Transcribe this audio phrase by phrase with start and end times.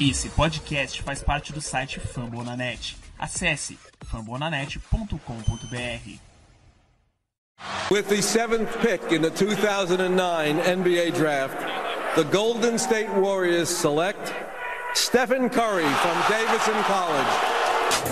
[0.00, 2.96] Esse podcast faz parte do site Fambonanet.
[3.18, 3.76] Acesse
[4.10, 6.18] fambonanet.com.br.
[7.90, 11.58] With the seventh pick in the 2009 NBA Draft,
[12.16, 14.32] the Golden State Warriors select
[14.94, 17.28] Stephen Curry from Davidson College.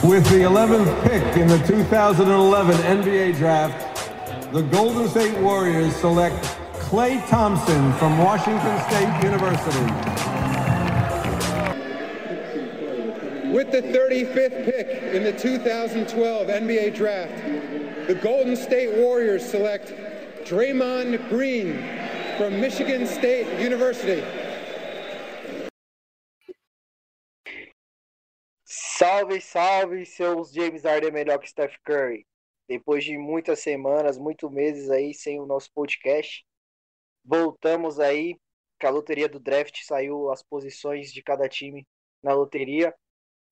[0.04, 6.44] With the 11th pick in the 2011 NBA Draft, the Golden State Warriors select
[6.74, 10.17] Clay Thompson from Washington State University.
[13.52, 19.94] With the 35th pick in the 2012 NBA Draft, the Golden State Warriors select
[20.44, 21.82] Draymond Green
[22.36, 24.22] from Michigan State University.
[28.64, 32.26] Salve, salve, seus James Harden melhor que Steph Curry.
[32.68, 36.44] Depois de muitas semanas, muitos meses aí sem o nosso podcast,
[37.24, 38.36] voltamos aí,
[38.78, 41.86] que a loteria do draft saiu as posições de cada time
[42.22, 42.94] na loteria.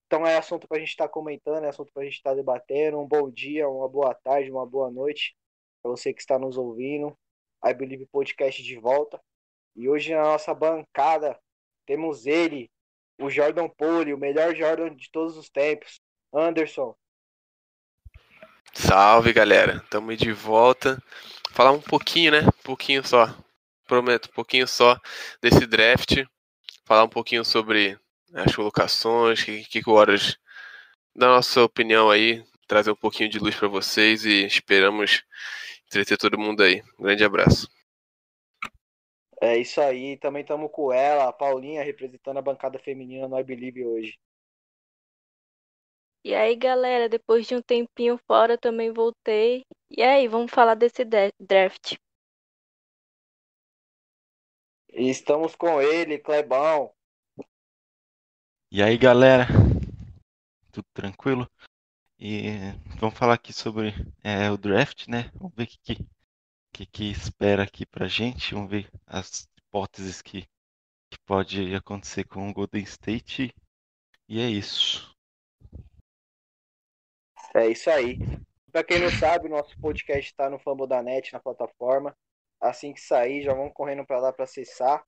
[0.06, 2.30] Então é assunto para a gente estar tá comentando, é assunto para a gente estar
[2.30, 3.00] tá debatendo.
[3.00, 5.36] Um bom dia, uma boa tarde, uma boa noite
[5.82, 7.16] para você que está nos ouvindo.
[7.64, 9.20] I Believe Podcast de volta.
[9.74, 11.38] E hoje na nossa bancada
[11.84, 12.70] temos ele,
[13.18, 16.00] o Jordan Pole, o melhor Jordan de todos os tempos.
[16.32, 16.94] Anderson.
[18.74, 19.76] Salve, galera.
[19.76, 21.02] Estamos de volta.
[21.50, 22.40] Falar um pouquinho, né?
[22.40, 23.34] Um pouquinho só.
[23.86, 25.00] Prometo, um pouquinho só
[25.40, 26.24] desse draft.
[26.84, 27.98] Falar um pouquinho sobre
[28.34, 30.36] as colocações, que, que horas
[31.14, 35.24] da nossa opinião aí, trazer um pouquinho de luz para vocês e esperamos
[35.86, 36.82] entreter todo mundo aí.
[36.98, 37.68] Um grande abraço.
[39.40, 43.44] É isso aí, também estamos com ela, a Paulinha, representando a bancada feminina no I
[43.44, 44.18] Believe hoje.
[46.24, 49.64] E aí, galera, depois de um tempinho fora, também voltei.
[49.90, 51.96] E aí, vamos falar desse draft.
[54.88, 56.95] Estamos com ele, Clebão.
[58.68, 59.46] E aí, galera,
[60.72, 61.48] tudo tranquilo?
[62.18, 62.48] E
[62.98, 65.30] vamos falar aqui sobre é, o draft, né?
[65.34, 65.96] Vamos ver o que,
[66.72, 68.54] que, que, espera aqui pra gente.
[68.54, 70.42] Vamos ver as hipóteses que,
[71.08, 73.54] que pode acontecer com o Golden State.
[74.28, 75.14] E é isso.
[77.54, 78.18] É isso aí.
[78.72, 82.16] Para quem não sabe, nosso podcast está no Fumble da Net, na plataforma.
[82.60, 85.06] Assim que sair, já vamos correndo para lá para acessar,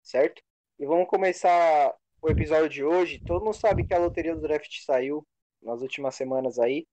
[0.00, 0.40] certo?
[0.78, 3.20] E vamos começar o episódio de hoje.
[3.24, 5.26] Todo mundo sabe que a loteria do draft saiu
[5.62, 6.86] nas últimas semanas aí.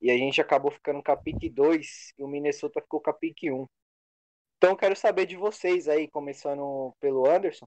[0.00, 3.14] E a gente acabou ficando com a pick 2 e o Minnesota ficou com a
[3.14, 3.66] pick 1.
[4.56, 7.66] Então quero saber de vocês aí, começando pelo Anderson.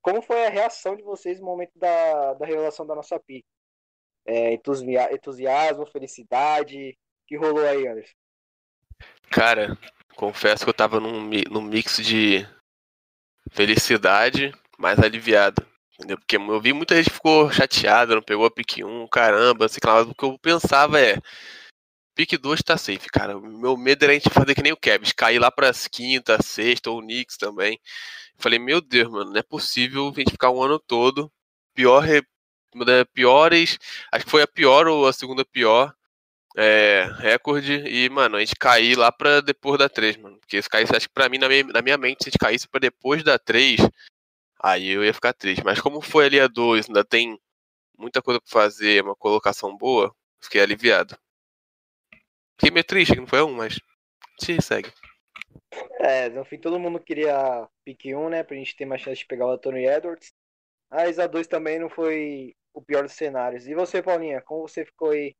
[0.00, 3.44] Como foi a reação de vocês no momento da, da revelação da nossa pick?
[4.26, 6.96] É, entusiasmo, felicidade,
[7.26, 8.14] que rolou aí, Anderson?
[9.30, 9.76] Cara,
[10.16, 12.46] confesso que eu tava num, num mix de
[13.50, 15.73] felicidade, mais aliviado.
[15.94, 16.18] Entendeu?
[16.18, 19.94] Porque eu vi muita gente ficou chateada, não pegou a pick 1, caramba, sei lá,
[19.94, 21.18] mas o que eu pensava é.
[22.14, 23.40] Pick 2 tá safe, cara.
[23.40, 26.90] Meu medo era a gente fazer que nem o Kevin, cair lá pras quinta, sexta,
[26.90, 27.78] ou o Knicks também.
[28.38, 31.30] Falei, meu Deus, mano, não é possível a gente ficar um ano todo.
[31.74, 32.04] Pior,
[32.74, 33.78] uma das piores,
[34.12, 35.92] acho que foi a pior ou a segunda pior
[36.56, 37.72] é, recorde.
[37.86, 40.38] E, mano, a gente cair lá pra depois da 3, mano.
[40.38, 42.38] Porque se caísse, acho que pra mim, na minha, na minha mente, se a gente
[42.38, 43.80] caísse pra depois da 3,
[44.64, 45.62] aí eu ia ficar triste.
[45.62, 47.38] Mas como foi ali a 2, ainda tem
[47.98, 51.16] muita coisa pra fazer, uma colocação boa, fiquei aliviado.
[52.58, 53.78] Fiquei meio triste que não foi 1, mas
[54.40, 54.90] se segue.
[56.00, 59.26] É, no fim todo mundo queria pick 1, né, pra gente ter mais chance de
[59.26, 60.32] pegar o Anthony Edwards.
[60.90, 63.66] Mas a 2 também não foi o pior dos cenários.
[63.66, 65.36] E você, Paulinha, como você ficou aí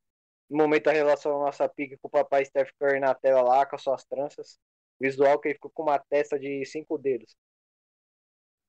[0.51, 3.65] no momento da relação da nossa pick com o papai Steph Curry na tela lá,
[3.65, 4.59] com as suas tranças?
[5.01, 7.37] Visual que ele ficou com uma testa de cinco dedos.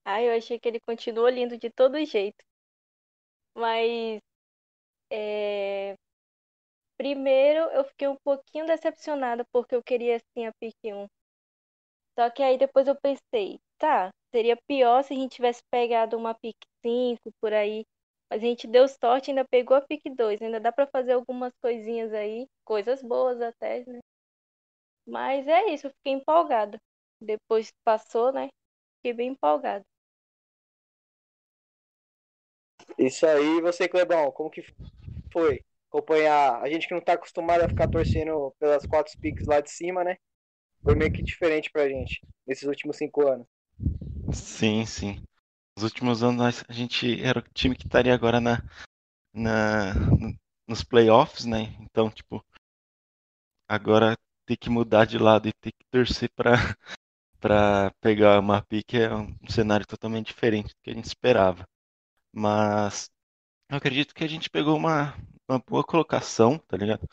[0.06, 2.42] Ah, eu achei que ele continuou lindo de todo jeito.
[3.54, 4.22] Mas
[5.12, 5.96] é...
[6.98, 11.08] primeiro eu fiquei um pouquinho decepcionada porque eu queria sim a pick 1.
[12.20, 16.36] Só que aí depois eu pensei, tá, seria pior se a gente tivesse pegado uma
[16.36, 17.86] pick 5 por aí.
[18.32, 20.42] Mas a gente deu sorte, ainda pegou a pick 2.
[20.42, 24.00] Ainda dá para fazer algumas coisinhas aí, coisas boas até, né?
[25.08, 26.78] Mas é isso, eu fiquei empolgada.
[27.19, 28.50] Depois passou, né?
[28.98, 29.86] Fiquei bem empolgada.
[32.98, 34.64] Isso aí, você, Clebão, como que
[35.34, 36.62] foi acompanhar?
[36.64, 40.04] A gente que não tá acostumado a ficar torcendo pelas quatro picks lá de cima,
[40.04, 40.18] né?
[40.84, 43.48] Foi meio que diferente pra gente nesses últimos cinco anos.
[44.32, 45.24] Sim, sim.
[45.78, 48.64] Nos últimos anos a gente era o time que estaria agora na,
[49.34, 49.96] na
[50.68, 51.76] nos playoffs, né?
[51.82, 52.46] Então, tipo,
[53.68, 54.16] agora
[54.46, 56.54] ter que mudar de lado e ter que torcer para
[57.42, 61.66] para pegar uma pique é um cenário totalmente diferente do que a gente esperava.
[62.36, 63.10] Mas
[63.70, 65.16] eu acredito que a gente pegou uma,
[65.50, 67.08] uma boa colocação, tá ligado?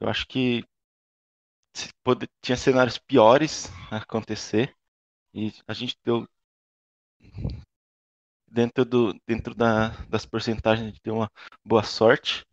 [0.00, 0.64] Eu acho que
[2.04, 4.76] pode, tinha cenários piores a acontecer
[5.34, 6.28] e a gente deu
[8.46, 11.30] dentro do dentro da, das porcentagens a gente deu uma
[11.64, 12.46] boa sorte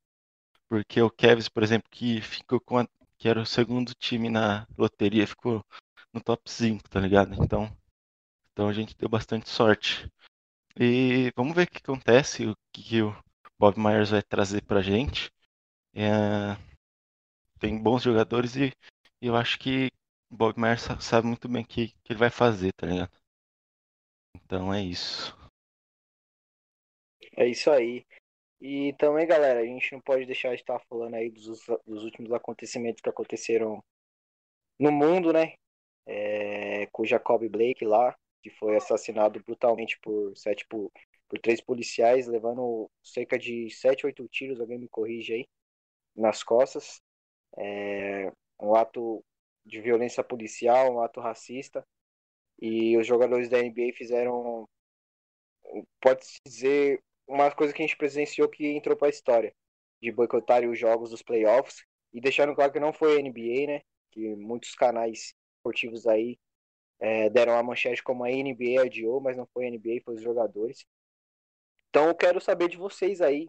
[0.67, 4.67] porque o Kevs, por exemplo, que ficou com a, que era o segundo time na
[4.77, 5.65] loteria, ficou
[6.13, 7.33] no top 5, tá ligado?
[7.43, 7.75] Então,
[8.51, 10.09] então a gente deu bastante sorte.
[10.81, 13.11] E vamos ver o que acontece, o que o
[13.59, 15.29] Bob Myers vai trazer pra gente.
[15.93, 16.55] É,
[17.59, 18.71] tem bons jogadores e,
[19.21, 19.87] eu acho que
[20.31, 23.11] o Bob Myers sabe muito bem o que, que ele vai fazer, tá ligado?
[24.37, 25.37] Então é isso.
[27.35, 28.05] É isso aí.
[28.61, 32.31] E também, galera, a gente não pode deixar de estar falando aí dos, dos últimos
[32.31, 33.83] acontecimentos que aconteceram
[34.79, 35.55] no mundo, né?
[36.05, 40.91] É, com o Jacob Blake lá, que foi assassinado brutalmente por sete por,
[41.27, 45.47] por três policiais, levando cerca de sete, oito tiros, alguém me corrige aí,
[46.15, 47.01] nas costas.
[47.57, 48.31] É,
[48.61, 49.23] um ato
[49.65, 51.85] de violência policial, um ato racista.
[52.61, 54.67] E os jogadores da NBA fizeram,
[56.01, 59.53] pode-se dizer, uma coisa que a gente presenciou que entrou para a história,
[60.01, 61.83] de boicotarem os jogos dos playoffs
[62.13, 63.81] e deixaram claro que não foi a NBA, né?
[64.11, 66.37] Que muitos canais esportivos aí
[66.99, 70.21] é, deram a manchete como a NBA adiou, mas não foi a NBA, foi os
[70.21, 70.85] jogadores.
[71.89, 73.47] Então eu quero saber de vocês aí,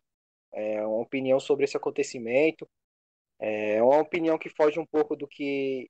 [0.53, 2.69] é, uma opinião sobre esse acontecimento.
[3.39, 5.89] É uma opinião que foge um pouco do que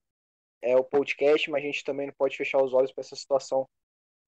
[0.62, 3.68] é o podcast, mas a gente também não pode fechar os olhos para essa situação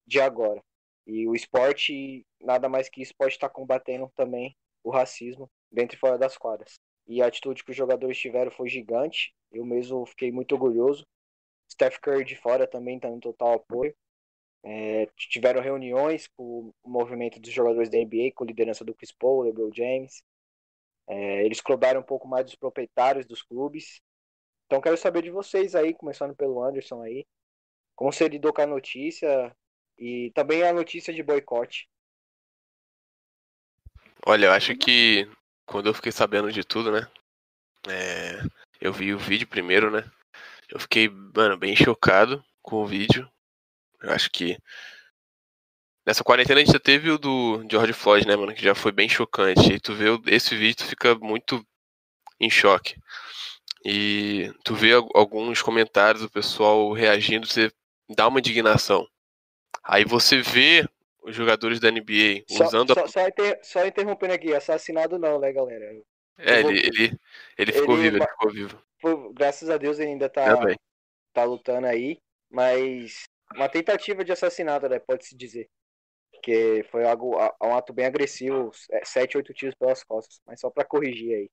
[0.07, 0.61] de agora.
[1.07, 5.99] E o esporte, nada mais que isso, pode estar combatendo também o racismo dentro e
[5.99, 6.79] fora das quadras.
[7.07, 9.33] E a atitude que os jogadores tiveram foi gigante.
[9.51, 11.05] Eu mesmo fiquei muito orgulhoso.
[11.73, 13.95] Steph Curry de fora também está no total apoio.
[14.65, 19.11] É, tiveram reuniões com o movimento dos jogadores da NBA, com a liderança do Chris
[19.11, 20.23] Paul, LeBron James.
[21.09, 24.01] É, eles cobraram um pouco mais dos proprietários dos clubes.
[24.67, 27.27] Então quero saber de vocês aí, começando pelo Anderson aí.
[27.97, 29.55] Como você lidou com a notícia?
[29.99, 31.89] E também a notícia de boicote.
[34.25, 35.29] Olha, eu acho que
[35.67, 37.11] quando eu fiquei sabendo de tudo, né?
[37.89, 38.41] É,
[38.81, 40.09] eu vi o vídeo primeiro, né?
[40.73, 43.29] Eu fiquei, mano, bem chocado com o vídeo.
[44.03, 44.57] Eu acho que
[46.07, 48.55] nessa quarentena a gente já teve o do George Floyd, né, mano?
[48.55, 49.75] Que já foi bem chocante.
[49.75, 51.63] E tu vê esse vídeo, tu fica muito
[52.41, 52.97] em choque.
[53.85, 57.71] E tu vê alguns comentários do pessoal reagindo, você
[58.09, 59.07] dá uma indignação.
[59.85, 60.89] Aí você vê
[61.23, 63.09] os jogadores da NBA só, usando só, a...
[63.09, 63.61] só, inter...
[63.63, 66.03] só, interrompendo aqui, assassinado não, né, galera?
[66.39, 67.21] É, ele, ele,
[67.59, 69.33] ele ficou ele, vivo, ele ficou vivo.
[69.35, 70.57] Graças a Deus ele ainda tá,
[71.33, 72.19] tá lutando aí,
[72.51, 73.25] mas
[73.55, 75.69] uma tentativa de assassinato, né, pode-se dizer.
[76.43, 80.71] Que foi algo, um ato bem agressivo, é, sete, oito tiros pelas costas, mas só
[80.71, 81.51] para corrigir aí.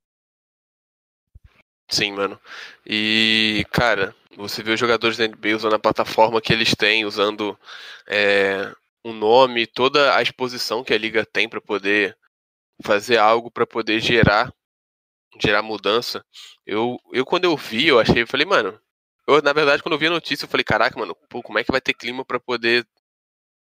[1.89, 2.39] Sim, mano.
[2.85, 7.57] E, cara, você vê os jogadores da NBA usando a plataforma que eles têm, usando
[8.07, 8.73] é,
[9.03, 12.17] um nome, toda a exposição que a liga tem para poder
[12.83, 14.53] fazer algo para poder gerar
[15.41, 16.23] gerar mudança.
[16.65, 18.79] Eu, eu quando eu vi, eu achei, eu falei, mano,
[19.27, 21.63] eu na verdade quando eu vi a notícia, eu falei, caraca, mano, pô, como é
[21.63, 22.85] que vai ter clima para poder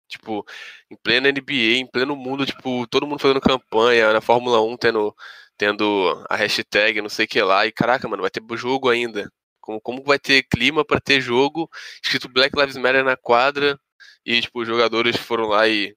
[0.08, 0.44] tipo,
[0.90, 5.14] em plena NBA, em pleno mundo, tipo, todo mundo fazendo campanha, na Fórmula 1 tendo
[5.56, 9.30] tendo a hashtag, não sei o que lá, e caraca, mano, vai ter jogo ainda.
[9.61, 11.68] Como, como vai ter clima para ter jogo
[12.02, 13.78] escrito Black Lives Matter na quadra
[14.25, 15.97] e, tipo, os jogadores foram lá e,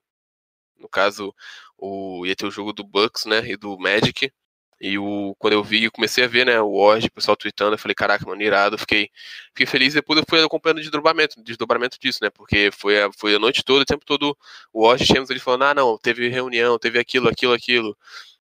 [0.78, 1.34] no caso,
[1.78, 4.32] o, ia ter o jogo do Bucks, né, e do Magic,
[4.82, 7.78] e o, quando eu vi, comecei a ver, né, o Word, o pessoal tweetando, eu
[7.78, 9.10] falei, caraca, mano, irado, fiquei,
[9.50, 9.94] fiquei feliz.
[9.94, 13.64] Depois eu fui acompanhando o desdobramento, desdobramento disso, né, porque foi a, foi a noite
[13.64, 14.38] toda, o tempo todo,
[14.72, 17.98] o Word tínhamos ele falando, ah, não, teve reunião, teve aquilo, aquilo, aquilo.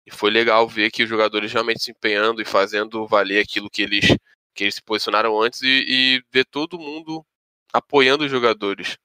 [0.06, 3.82] E foi legal ver que os jogadores realmente se empenhando e fazendo valer aquilo que
[3.82, 4.06] eles,
[4.54, 7.24] que eles se posicionaram antes e, e ver todo mundo
[7.72, 8.96] apoiando os jogadores.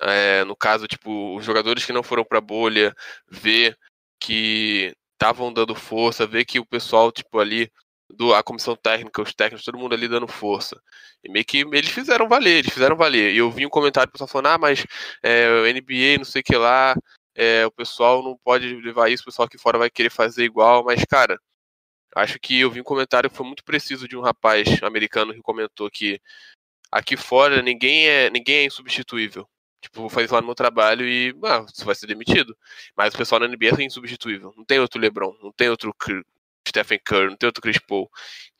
[0.00, 2.94] É, no caso, tipo, os jogadores que não foram para bolha,
[3.30, 3.76] ver
[4.18, 7.70] que estavam dando força, ver que o pessoal, tipo, ali,
[8.10, 10.80] do, a comissão técnica, os técnicos, todo mundo ali dando força.
[11.22, 13.32] E meio que eles fizeram valer, eles fizeram valer.
[13.32, 14.84] E eu vi um comentário do pessoal falando, ah, mas
[15.22, 16.94] é, NBA, não sei o que lá,
[17.34, 20.84] é, o pessoal não pode levar isso, o pessoal aqui fora vai querer fazer igual,
[20.84, 21.38] mas, cara,
[22.16, 25.40] acho que eu vi um comentário que foi muito preciso de um rapaz americano que
[25.42, 26.20] comentou que
[26.90, 29.48] aqui fora ninguém é, ninguém é insubstituível.
[29.82, 32.56] Tipo, vou fazer lá no meu trabalho e ah, você vai ser demitido.
[32.96, 34.54] Mas o pessoal na NBA é insubstituível.
[34.56, 35.94] Não tem outro LeBron, não tem outro
[36.66, 38.08] Stephen Curry, não tem outro Chris Paul.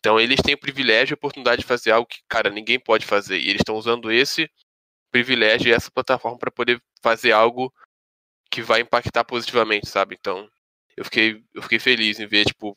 [0.00, 3.06] Então eles têm o privilégio e a oportunidade de fazer algo que, cara, ninguém pode
[3.06, 3.38] fazer.
[3.38, 4.50] E eles estão usando esse
[5.12, 7.72] privilégio e essa plataforma para poder fazer algo
[8.50, 10.16] que vai impactar positivamente, sabe?
[10.18, 10.48] Então,
[10.96, 12.76] eu fiquei, eu fiquei feliz em ver, tipo,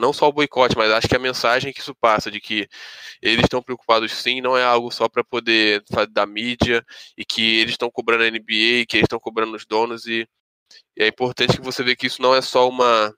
[0.00, 2.68] não só o boicote, mas acho que a mensagem que isso passa, de que
[3.22, 6.84] eles estão preocupados sim, não é algo só para poder da mídia,
[7.16, 10.28] e que eles estão cobrando a NBA, que eles estão cobrando os donos, e,
[10.96, 13.14] e, é importante que você veja que isso não é só uma,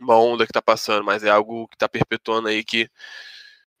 [0.00, 2.88] uma onda que está passando, mas é algo que está perpetuando aí que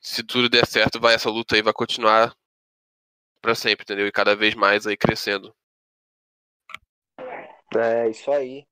[0.00, 2.34] se tudo der certo, vai essa luta aí vai continuar
[3.40, 4.06] para sempre, entendeu?
[4.06, 5.54] E cada vez mais aí crescendo.
[7.76, 8.66] É, isso aí.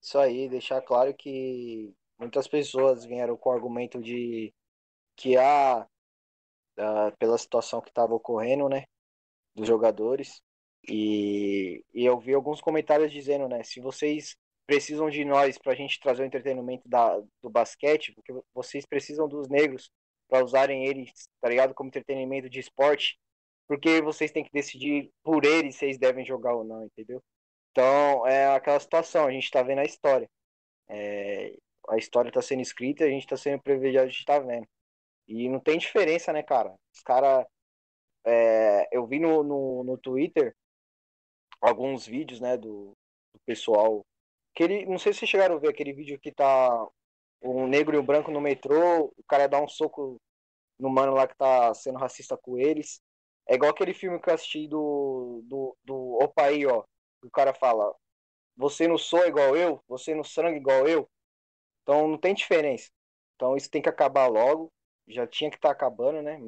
[0.00, 4.54] Isso aí, deixar claro que muitas pessoas vieram com o argumento de
[5.16, 5.86] que há,
[6.78, 8.84] uh, pela situação que estava ocorrendo, né,
[9.54, 10.40] dos jogadores,
[10.88, 14.36] e, e eu vi alguns comentários dizendo, né, se vocês
[14.66, 19.28] precisam de nós para a gente trazer o entretenimento da, do basquete, porque vocês precisam
[19.28, 19.90] dos negros
[20.28, 21.10] para usarem eles,
[21.40, 23.18] tá ligado, como entretenimento de esporte,
[23.68, 27.22] porque vocês têm que decidir por eles se eles devem jogar ou não, entendeu?
[27.70, 30.28] Então, é aquela situação, a gente está vendo a história.
[30.88, 31.54] É,
[31.88, 34.66] a história está sendo escrita e a gente está sendo privilegiado de estar tá vendo.
[35.28, 36.74] E não tem diferença, né, cara?
[36.94, 37.46] Os caras.
[38.24, 40.54] É, eu vi no, no, no Twitter
[41.60, 42.96] alguns vídeos, né, do,
[43.34, 44.04] do pessoal.
[44.54, 46.88] Que ele, não sei se chegaram a ver aquele vídeo que tá
[47.42, 50.20] um negro e um branco no metrô, o cara dá um soco
[50.78, 53.00] no mano lá que tá sendo racista com eles.
[53.48, 56.84] É igual aquele filme que eu assisti do, do, do Opa aí, ó
[57.22, 57.94] o cara fala,
[58.56, 61.08] você não sou igual eu, você não sangue igual eu.
[61.82, 62.90] Então não tem diferença.
[63.34, 64.68] Então isso tem que acabar logo.
[65.06, 66.38] Já tinha que estar tá acabando, né?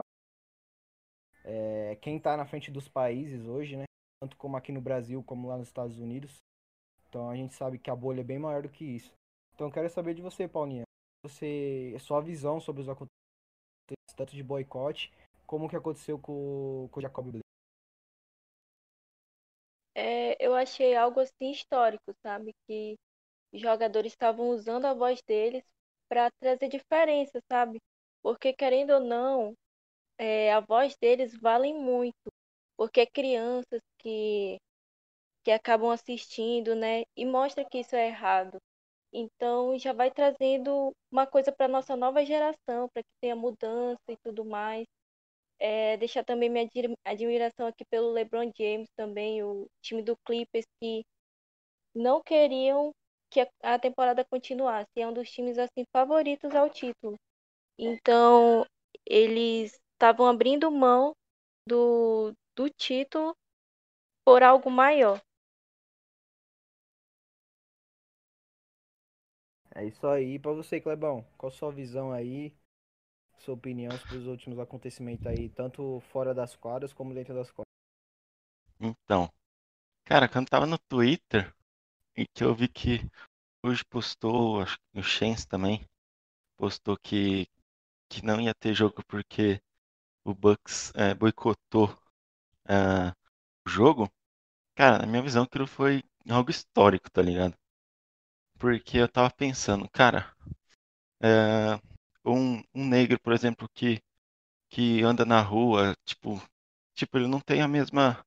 [1.44, 3.84] É, quem está na frente dos países hoje, né?
[4.20, 6.36] Tanto como aqui no Brasil, como lá nos Estados Unidos.
[7.08, 9.12] Então a gente sabe que a bolha é bem maior do que isso.
[9.54, 10.84] Então quero saber de você, Paulinha.
[11.22, 15.12] Você, sua visão sobre os acontecimentos, tanto de boicote,
[15.46, 17.44] como que aconteceu com, com o Jacob Blake
[19.94, 22.52] é, eu achei algo assim histórico, sabe?
[22.66, 22.96] Que
[23.62, 25.64] jogadores estavam usando a voz deles
[26.08, 27.80] para trazer diferença, sabe?
[28.22, 29.54] Porque querendo ou não,
[30.18, 32.32] é, a voz deles vale muito,
[32.76, 34.58] porque é crianças que
[35.44, 37.04] que acabam assistindo, né?
[37.16, 38.58] E mostra que isso é errado.
[39.12, 44.16] Então já vai trazendo uma coisa para nossa nova geração, para que tenha mudança e
[44.24, 44.86] tudo mais.
[45.58, 46.68] É, deixar também minha
[47.04, 51.04] admiração aqui pelo LeBron James também, o time do Clippers que
[51.94, 52.92] não queriam
[53.34, 54.88] que a temporada continuasse.
[54.96, 57.16] É um dos times assim favoritos ao título.
[57.76, 58.64] Então,
[59.04, 61.12] eles estavam abrindo mão
[61.68, 63.34] do, do título
[64.24, 65.20] por algo maior.
[69.74, 70.38] É isso aí.
[70.38, 72.54] Para você, Clebão, qual a sua visão aí
[73.38, 77.64] sua opinião sobre os últimos acontecimentos aí, tanto fora das quadras como dentro das quadras.
[78.80, 79.28] Então,
[80.04, 81.52] cara, quando tava no Twitter,
[82.16, 83.00] e que eu vi que
[83.62, 85.84] hoje postou, acho que o Chance também,
[86.56, 87.48] postou que,
[88.08, 89.60] que não ia ter jogo porque
[90.24, 91.96] o Bucks é, boicotou
[92.68, 93.10] é,
[93.66, 94.10] o jogo,
[94.74, 97.56] cara, na minha visão aquilo foi algo histórico, tá ligado?
[98.58, 100.34] Porque eu tava pensando, cara,
[101.22, 101.78] é,
[102.24, 104.02] um, um negro, por exemplo, que,
[104.70, 106.42] que anda na rua, tipo,
[106.94, 108.24] tipo ele não tem a mesma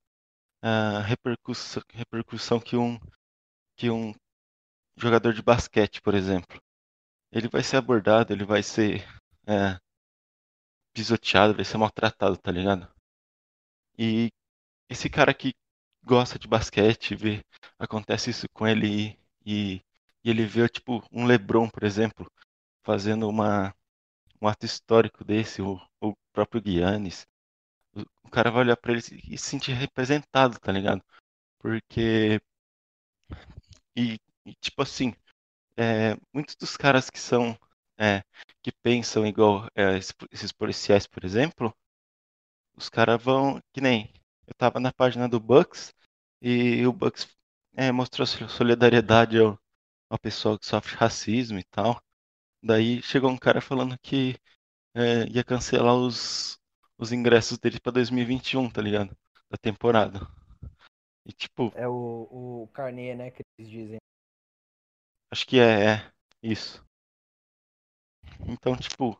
[0.63, 3.00] uh, repercussão, repercussão que um,
[3.78, 4.14] que um
[4.98, 6.60] jogador de basquete, por exemplo.
[7.32, 9.06] Ele vai ser abordado, ele vai ser
[9.44, 9.80] uh,
[10.94, 12.92] pisoteado, vai ser maltratado, tá ligado?
[13.98, 14.30] E
[14.90, 15.54] esse cara que
[16.04, 17.44] gosta de basquete, vê,
[17.78, 18.88] acontece isso com ele
[19.46, 19.84] e, e,
[20.24, 22.32] ele vê, tipo, um LeBron, por exemplo,
[22.84, 23.76] fazendo uma,
[24.42, 27.28] um ato histórico desse, o, o próprio Guianes,
[27.94, 31.04] o, o cara vai olhar para ele e se sentir representado, tá ligado?
[31.60, 32.42] Porque.
[33.98, 35.13] E, e tipo assim,
[35.77, 37.58] é, muitos dos caras que são.
[38.00, 38.24] É,
[38.63, 39.98] que pensam igual é,
[40.32, 41.75] esses policiais, por exemplo,
[42.75, 43.62] os caras vão.
[43.74, 44.12] Que nem.
[44.48, 45.94] Eu tava na página do Bucks
[46.42, 47.27] e o Bucks
[47.75, 49.60] é, mostrou solidariedade ao,
[50.10, 52.01] ao pessoal que sofre racismo e tal.
[52.63, 54.38] Daí chegou um cara falando que
[54.96, 56.60] é, ia cancelar os,
[56.98, 59.18] os ingressos dele pra 2021, tá ligado?
[59.50, 60.27] Da temporada.
[61.28, 61.74] E tipo.
[61.76, 63.30] É o, o carnê, né?
[63.30, 63.98] Que eles dizem.
[65.30, 66.12] Acho que é, é.
[66.42, 66.82] Isso.
[68.48, 69.20] Então, tipo,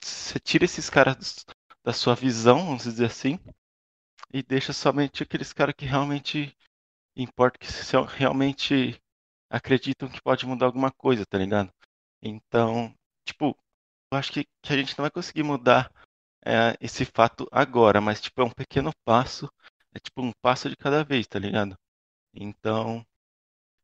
[0.00, 1.44] você tira esses caras
[1.84, 3.40] da sua visão, vamos dizer assim,
[4.32, 6.56] e deixa somente aqueles caras que realmente
[7.16, 7.66] importa, que
[8.16, 9.00] realmente
[9.50, 11.72] acreditam que pode mudar alguma coisa, tá ligado?
[12.22, 12.94] Então,
[13.26, 13.56] tipo,
[14.12, 15.92] eu acho que, que a gente não vai conseguir mudar
[16.44, 19.50] é, esse fato agora, mas tipo, é um pequeno passo,
[19.94, 21.76] é tipo um passo de cada vez, tá ligado?
[22.34, 23.04] Então,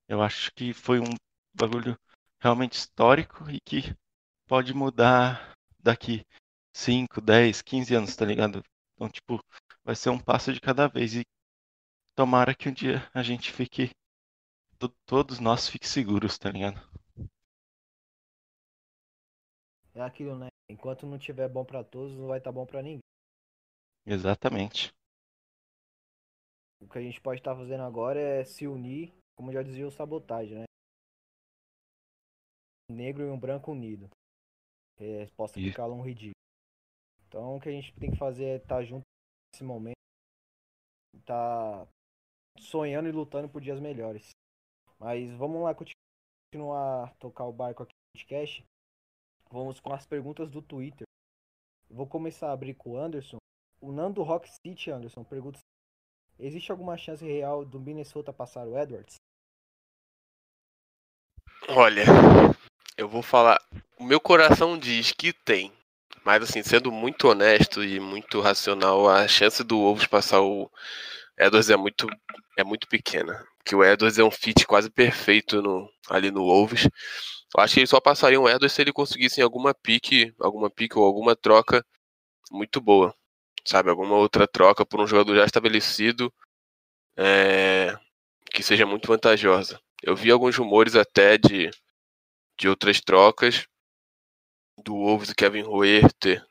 [0.09, 1.15] eu acho que foi um
[1.55, 1.99] bagulho
[2.43, 3.95] realmente histórico e que
[4.49, 6.25] pode mudar daqui
[6.75, 8.62] 5, 10, 15 anos, tá ligado?
[8.95, 9.41] Então, tipo,
[9.85, 11.25] vai ser um passo de cada vez e
[12.17, 13.91] tomara que um dia a gente fique
[14.79, 16.81] to- todos nós fiquem seguros, tá ligado?
[19.95, 20.49] É aquilo, né?
[20.67, 23.00] Enquanto não tiver bom pra todos, não vai estar bom pra ninguém.
[24.05, 24.93] Exatamente.
[26.80, 29.90] O que a gente pode estar fazendo agora é se unir, como já dizia o
[29.90, 30.64] sabotagem, né?
[32.90, 34.08] Um negro e um branco unido.
[34.99, 36.32] É, possa ficar um ridículo.
[37.26, 39.02] Então o que a gente tem que fazer é estar junto
[39.52, 39.99] nesse momento.
[41.25, 41.87] Tá
[42.58, 44.30] sonhando e lutando por dias melhores.
[44.99, 48.64] Mas vamos lá continuar a tocar o barco aqui no podcast.
[49.50, 51.06] Vamos com as perguntas do Twitter.
[51.90, 53.38] Vou começar a abrir com o Anderson.
[53.80, 55.58] O Nando Rock City, Anderson, pergunta
[56.40, 59.16] Existe alguma chance real do Minnesota passar o Edwards?
[61.68, 62.04] Olha,
[62.97, 63.61] eu vou falar.
[63.99, 65.73] O meu coração diz que tem.
[66.25, 70.71] Mas assim, sendo muito honesto e muito racional, a chance do Wolves passar o
[71.37, 72.07] Edwards é muito,
[72.57, 73.45] é muito pequena.
[73.59, 76.88] Porque o Edwards é um fit quase perfeito no, ali no Wolves.
[77.57, 80.99] Eu acho que eles só passariam o Edwards se ele conseguisse alguma pique, alguma pique
[80.99, 81.85] ou alguma troca
[82.50, 83.14] muito boa.
[83.68, 86.32] Sabe, alguma outra troca por um jogador já estabelecido
[87.14, 87.94] é,
[88.50, 89.78] que seja muito vantajosa.
[90.02, 91.70] Eu vi alguns rumores até de,
[92.58, 93.66] de outras trocas
[94.82, 96.42] do Wolves, Kevin Huerter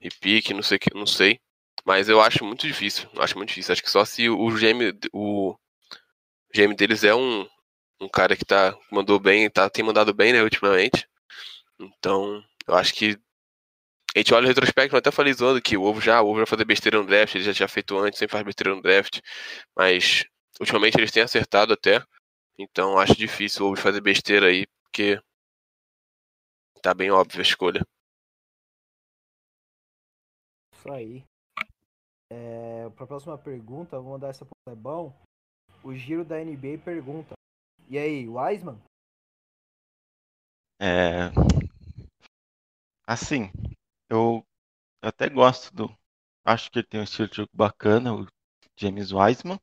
[0.00, 1.38] e Pique, não sei não sei,
[1.84, 3.74] mas eu acho muito difícil, acho muito difícil.
[3.74, 5.54] Acho que só se o GM o
[6.54, 7.46] GM deles é um,
[8.00, 11.06] um cara que tá mandou bem, tá tem mandado bem, né, ultimamente.
[11.78, 13.18] Então, eu acho que
[14.14, 16.40] a gente olha o retrospecto, eu até falei zoando que o Ovo já, o Ovo
[16.40, 19.20] já fazer besteira no draft, ele já tinha feito antes, sempre faz besteira no draft,
[19.76, 20.24] mas
[20.60, 22.00] ultimamente eles têm acertado até.
[22.56, 25.20] Então acho difícil o Ovo fazer besteira aí, porque
[26.80, 27.84] tá bem óbvia a escolha.
[30.72, 31.24] Isso aí.
[32.30, 35.14] É, para a próxima pergunta, vou mandar essa pro Lebão.
[35.82, 37.34] O giro da NBA pergunta:
[37.88, 38.80] E aí, Wiseman?
[40.80, 41.30] É.
[43.06, 43.50] Assim,
[44.08, 44.46] eu
[45.02, 45.98] até gosto do.
[46.44, 48.26] Acho que ele tem um estilo de jogo bacana, o
[48.76, 49.58] James Wiseman.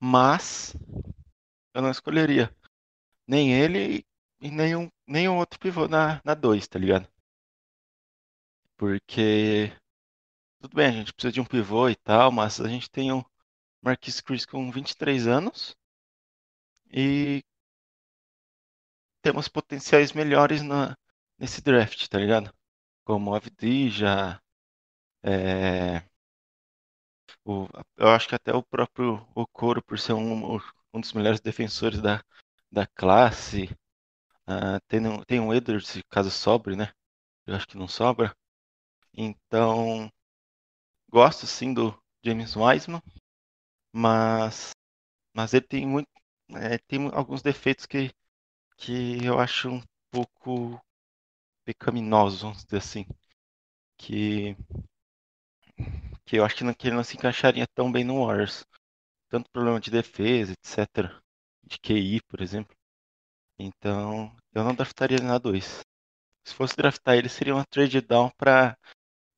[0.00, 0.74] Mas
[1.74, 2.54] eu não escolheria
[3.26, 4.04] nem ele
[4.40, 7.08] e nenhum, nenhum outro pivô na 2, tá ligado?
[8.76, 9.72] Porque
[10.60, 13.24] tudo bem, a gente precisa de um pivô e tal, mas a gente tem o
[13.82, 15.76] Marquis Chris com 23 anos
[16.92, 17.42] e
[19.22, 20.96] temos potenciais melhores na,
[21.38, 22.52] nesse draft, tá ligado?
[23.04, 24.40] Como Avdija,
[25.22, 26.02] é,
[27.44, 30.56] o, eu acho que até o próprio Okoro, por ser um,
[30.94, 32.22] um dos melhores defensores da,
[32.70, 33.64] da classe,
[34.48, 36.92] uh, tem, tem um Edwards, caso sobre, né?
[37.46, 38.34] Eu acho que não sobra.
[39.14, 40.10] Então,
[41.10, 43.02] gosto sim do James Wiseman,
[43.92, 44.72] mas,
[45.34, 46.08] mas ele tem muito,
[46.56, 48.12] é, tem alguns defeitos que,
[48.78, 50.80] que eu acho um pouco
[51.64, 53.06] pecaminosos, vamos dizer assim,
[53.96, 54.56] que
[56.24, 58.64] que eu acho que, não, que ele não se encaixaria tão bem no Warriors,
[59.28, 61.10] tanto problema de defesa, etc,
[61.64, 62.74] de QI, por exemplo.
[63.58, 65.80] Então, eu não draftaria ele na 2.
[66.44, 68.76] Se fosse draftar ele, seria uma trade down para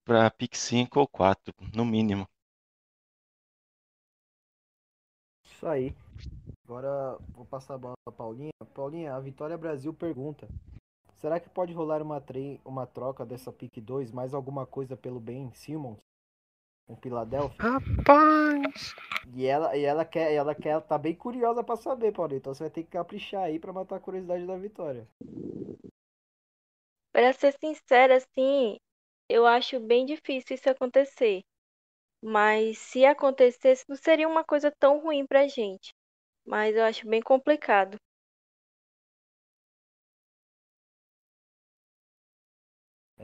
[0.04, 2.28] para pick 5 ou 4, no mínimo.
[5.44, 5.94] Isso aí.
[6.64, 8.52] Agora vou passar a bola para Paulinha.
[8.74, 10.46] Paulinha, a Vitória Brasil pergunta:
[11.24, 12.22] Será que pode rolar uma,
[12.66, 15.98] uma troca dessa pick 2 mais alguma coisa pelo Ben Simmons?
[16.87, 17.56] Com Philadelphia?
[17.58, 18.94] Rapaz!
[19.34, 22.37] E ela, e ela quer, ela quer, tá bem curiosa para saber, Paulinho.
[22.37, 25.08] Então você vai ter que caprichar aí para matar a curiosidade da Vitória.
[27.10, 28.76] Para ser sincera, assim,
[29.26, 31.40] eu acho bem difícil isso acontecer.
[32.22, 35.94] Mas se acontecesse, não seria uma coisa tão ruim pra gente.
[36.46, 37.96] Mas eu acho bem complicado.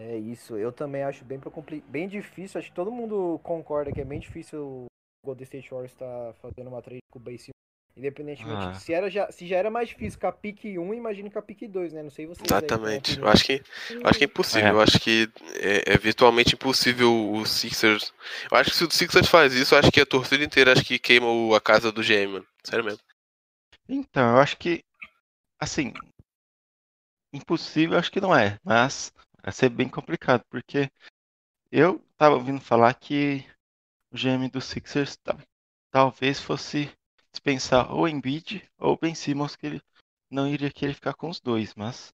[0.02, 1.38] É isso, eu também acho bem,
[1.86, 4.86] bem difícil, acho que todo mundo concorda que é bem difícil o
[5.22, 7.50] Golden State Warriors estar tá fazendo uma trade com o Base
[7.96, 8.74] Independentemente, ah.
[8.74, 11.42] se, era já, se já era mais difícil com a pick 1, imagine com a
[11.42, 12.02] pick 2, né?
[12.02, 12.46] Não sei vocês.
[12.46, 13.18] Exatamente.
[13.18, 14.68] Aí, eu acho que, eu acho que é impossível.
[14.68, 14.70] É.
[14.70, 18.14] Eu acho que é, é, virtualmente impossível o Sixers.
[18.50, 20.84] Eu acho que se o Sixers faz isso, eu acho que a torcida inteira acho
[20.84, 22.46] que queima a casa do GM, mano.
[22.64, 23.00] Sério mesmo.
[23.86, 24.82] Então, eu acho que.
[25.60, 25.92] Assim.
[27.34, 28.56] Impossível, acho que não é.
[28.64, 30.90] Mas vai ser bem complicado, porque
[31.70, 33.44] eu tava ouvindo falar que
[34.12, 35.18] o GM do Sixers
[35.90, 36.90] talvez fosse
[37.33, 39.83] dispensar ou Embiid ou Ben Simmons, que ele
[40.31, 42.14] não iria querer ficar com os dois, mas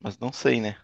[0.00, 0.76] mas não sei, né?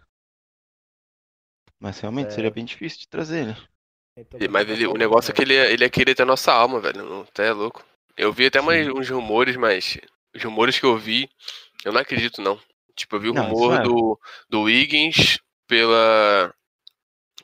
[1.79, 2.35] Mas realmente É.
[2.35, 3.69] seria bem difícil de trazer ele.
[4.17, 6.51] Então, Mas ele, o negócio é que ele ia, ele ia querer ter a nossa
[6.51, 7.03] alma, velho.
[7.03, 7.83] Não, até é louco.
[8.17, 9.97] Eu vi até mais, uns rumores, mas
[10.35, 11.29] os rumores que eu vi,
[11.85, 12.59] eu não acredito, não.
[12.99, 13.83] Tipo, eu vi o Não, rumor é.
[13.83, 16.53] do, do Wiggins pela,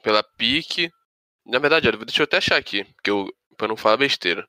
[0.04, 0.92] pela pique.
[1.46, 4.46] Na verdade, olha, deixa eu até achar aqui, que eu, pra não falar besteira.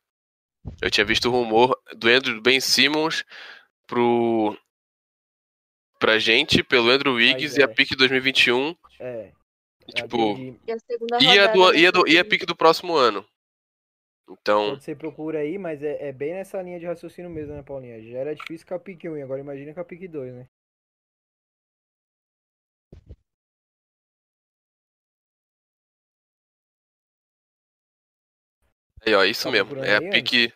[0.83, 3.25] Eu tinha visto o rumor do Andrew Ben Simmons
[3.87, 4.59] pro.
[6.01, 7.69] pra gente, pelo Andrew Wiggins e a é.
[7.69, 8.75] pique 2021.
[8.99, 9.31] É.
[9.87, 12.57] E, a tipo, E a e a, do, e, a do, e a pique do
[12.57, 13.25] próximo ano.
[14.29, 14.71] Então.
[14.71, 18.03] Quando você procura aí, mas é, é bem nessa linha de raciocínio mesmo, né, Paulinha?
[18.03, 20.49] Já era difícil com a pick 1, agora imagina com a pick 2, né?
[29.05, 29.85] Aí, ó, isso Tá mesmo.
[29.85, 30.53] É a pique.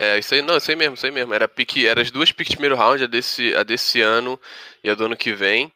[0.00, 1.32] É, isso aí, não, isso aí mesmo, isso aí mesmo.
[1.34, 4.40] Era a pique, era as duas piques de primeiro round, a desse, a desse ano
[4.82, 5.72] e a do ano que vem.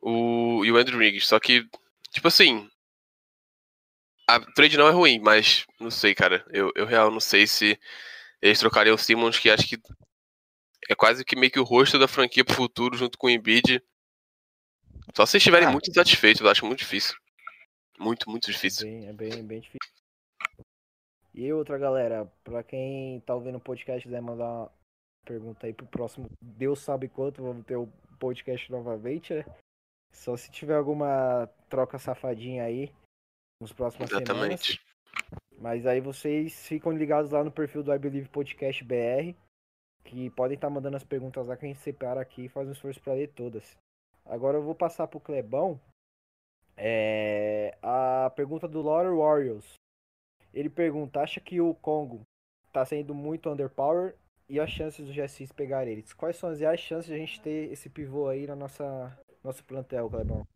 [0.00, 1.26] O, e o Andrew Wiggins.
[1.26, 1.64] Só que,
[2.10, 2.68] tipo assim.
[4.26, 6.44] A trade não é ruim, mas não sei, cara.
[6.50, 7.78] Eu, eu real não sei se
[8.40, 9.78] eles trocariam o Simmons, que acho que
[10.88, 13.80] é quase que meio que o rosto da franquia pro futuro, junto com o Embiid.
[15.14, 15.70] Só se estiverem Ah.
[15.70, 17.14] muito insatisfeitos, eu acho muito difícil.
[17.98, 18.86] Muito, muito É difícil.
[18.86, 19.92] bem, é bem, bem difícil.
[21.34, 24.72] E outra galera, pra quem tá ouvindo o podcast quiser mandar uma
[25.24, 29.44] pergunta aí pro próximo, Deus sabe quanto, vamos ter o podcast novamente, né?
[30.12, 32.92] Só se tiver alguma troca safadinha aí
[33.60, 34.10] nos semanas.
[34.10, 34.80] Exatamente.
[35.58, 39.34] Mas aí vocês ficam ligados lá no perfil do I Believe Podcast BR,
[40.04, 42.72] que podem estar mandando as perguntas lá que a gente separa aqui e faz um
[42.72, 43.76] esforço para ler todas.
[44.26, 45.80] Agora eu vou passar pro Clebão.
[46.76, 49.81] É, a pergunta do Lore Warriors.
[50.52, 52.22] Ele pergunta: acha que o Congo
[52.72, 54.16] tá sendo muito underpower
[54.48, 56.12] e as chances do GSX pegar eles?
[56.12, 60.08] Quais são as chances de a gente ter esse pivô aí na nossa nosso plantel,
[60.08, 60.46] Clebão?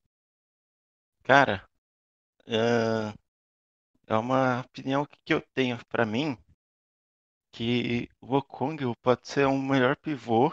[1.25, 1.65] Cara,
[2.47, 3.13] é
[4.07, 6.39] é uma opinião que eu tenho pra mim
[7.53, 10.53] que o Okong pode ser um melhor pivô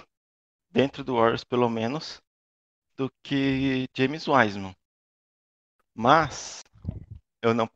[0.71, 2.21] dentro do Warriors, pelo menos,
[2.97, 4.73] do que James Wiseman.
[5.93, 6.63] Mas
[7.41, 7.69] eu não,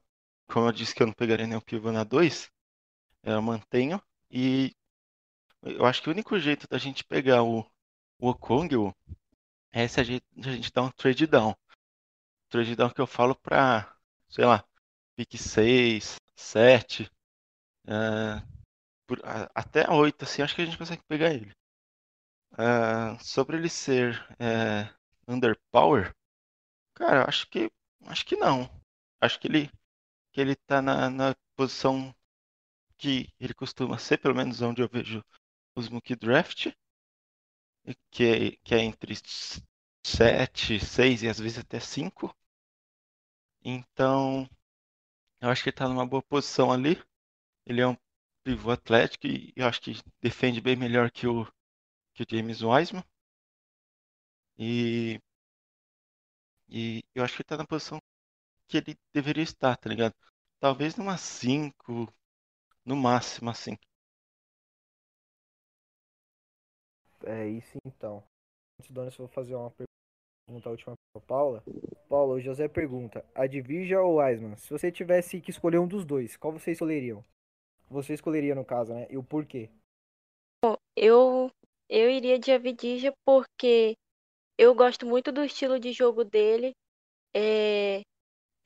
[0.48, 2.50] como eu disse que eu não pegaria nenhum pivô na 2,
[3.24, 4.76] eu mantenho e
[5.64, 7.60] eu acho que o único jeito da gente pegar o,
[8.20, 8.94] o Okong
[9.72, 11.56] é se a gente, a gente dar um trade down.
[12.50, 13.96] Trade down que eu falo pra,
[14.30, 14.66] sei lá,
[15.18, 17.12] pique 6, 7,
[17.88, 18.44] é,
[19.08, 21.54] por- a- até 8, assim, acho que a gente consegue pegar ele.
[22.58, 24.90] Ah, sobre ele ser é,
[25.28, 26.14] underpower,
[26.96, 27.72] cara, acho que
[28.08, 28.70] acho que não.
[29.22, 29.72] Acho que ele
[30.38, 32.14] que ele tá na, na posição
[32.96, 35.26] que ele costuma ser, pelo menos onde eu vejo
[35.76, 36.68] os Mook Draft,
[38.12, 39.16] que é, que é entre
[40.06, 42.38] 7, 6 e às vezes até 5.
[43.64, 44.48] Então,
[45.42, 47.04] eu acho que ele tá numa boa posição ali.
[47.66, 47.98] Ele é um
[48.44, 51.52] pivô atlético e eu acho que defende bem melhor que o,
[52.14, 53.04] que o James Wiseman.
[54.60, 55.20] E,
[56.70, 58.00] e eu acho que ele tá na posição
[58.68, 60.14] que ele deveria estar, tá ligado?
[60.60, 62.12] Talvez numa 5,
[62.86, 63.78] no máximo, assim.
[67.26, 68.24] É isso então.
[68.80, 69.72] Antes do Anderson, eu vou fazer uma
[70.48, 71.64] pergunta última para Paula.
[72.08, 74.56] Paula, o José pergunta: Advija ou Wiseman?
[74.58, 77.24] Se você tivesse que escolher um dos dois, qual vocês escolheriam?
[77.90, 79.08] Você escolheria no caso, né?
[79.10, 79.70] E o porquê?
[80.96, 81.50] Eu,
[81.90, 83.96] eu iria de Avidija porque
[84.58, 86.74] eu gosto muito do estilo de jogo dele.
[87.36, 88.02] É,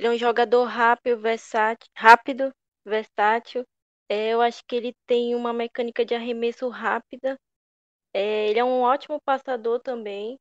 [0.02, 2.52] ele é um jogador rápido, versátil, rápido,
[2.84, 3.64] versátil.
[4.10, 7.38] É, eu acho que ele tem uma mecânica de arremesso rápida.
[8.12, 10.40] É, ele é um ótimo passador também.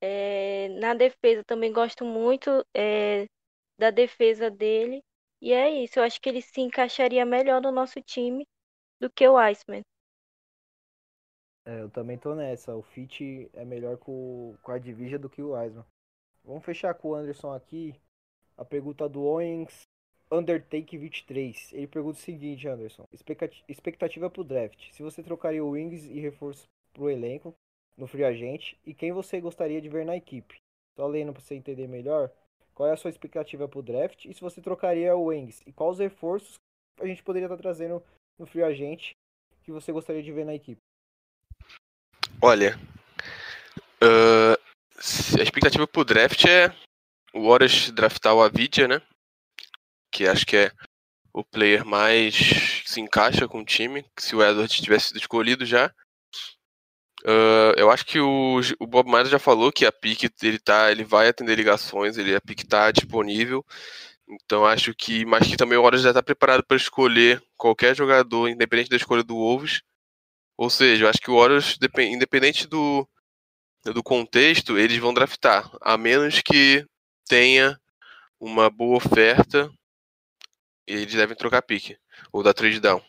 [0.00, 3.26] É, na defesa também gosto muito é,
[3.76, 5.02] da defesa dele.
[5.42, 8.46] E é isso, eu acho que ele se encaixaria melhor no nosso time
[9.00, 9.82] do que o Iceman.
[11.64, 12.76] É, eu também tô nessa.
[12.76, 15.84] O fit é melhor com, com a Advija do que o Wiseman.
[16.44, 18.00] Vamos fechar com o Anderson aqui.
[18.58, 19.82] A pergunta do Owens
[20.30, 21.72] Undertake 23.
[21.72, 24.90] Ele pergunta o seguinte, Anderson: expectati- expectativa pro draft.
[24.92, 27.54] Se você trocaria o Wings e reforço pro elenco
[27.96, 30.56] no free agent e quem você gostaria de ver na equipe?
[30.96, 32.30] Só lendo pra você entender melhor.
[32.74, 35.92] Qual é a sua expectativa pro draft e se você trocaria o Wings e quais
[35.94, 36.54] os reforços
[37.00, 38.02] a gente poderia estar trazendo
[38.38, 39.12] no free agent
[39.62, 40.80] que você gostaria de ver na equipe?
[42.42, 42.78] Olha,
[44.98, 46.68] se- a expectativa pro draft é
[47.36, 49.02] o Warriors draftar o Avidia, né?
[50.10, 50.72] Que acho que é
[51.32, 55.92] o player mais se encaixa com o time, se o Edwards tivesse sido escolhido já.
[57.22, 60.90] Uh, eu acho que o, o Bob Myers já falou que a pick ele tá,
[60.90, 63.64] ele vai atender ligações, ele a pick tá disponível.
[64.28, 68.48] Então acho que, mas que também o Warriors já está preparado para escolher qualquer jogador,
[68.48, 69.82] independente da escolha do Wolves.
[70.56, 73.06] Ou seja, eu acho que o Warriors, independente do,
[73.84, 76.86] do contexto, eles vão draftar, a menos que
[77.28, 77.78] tenha
[78.40, 79.70] uma boa oferta,
[80.86, 81.96] eles devem trocar pique
[82.32, 83.02] ou dar trade down.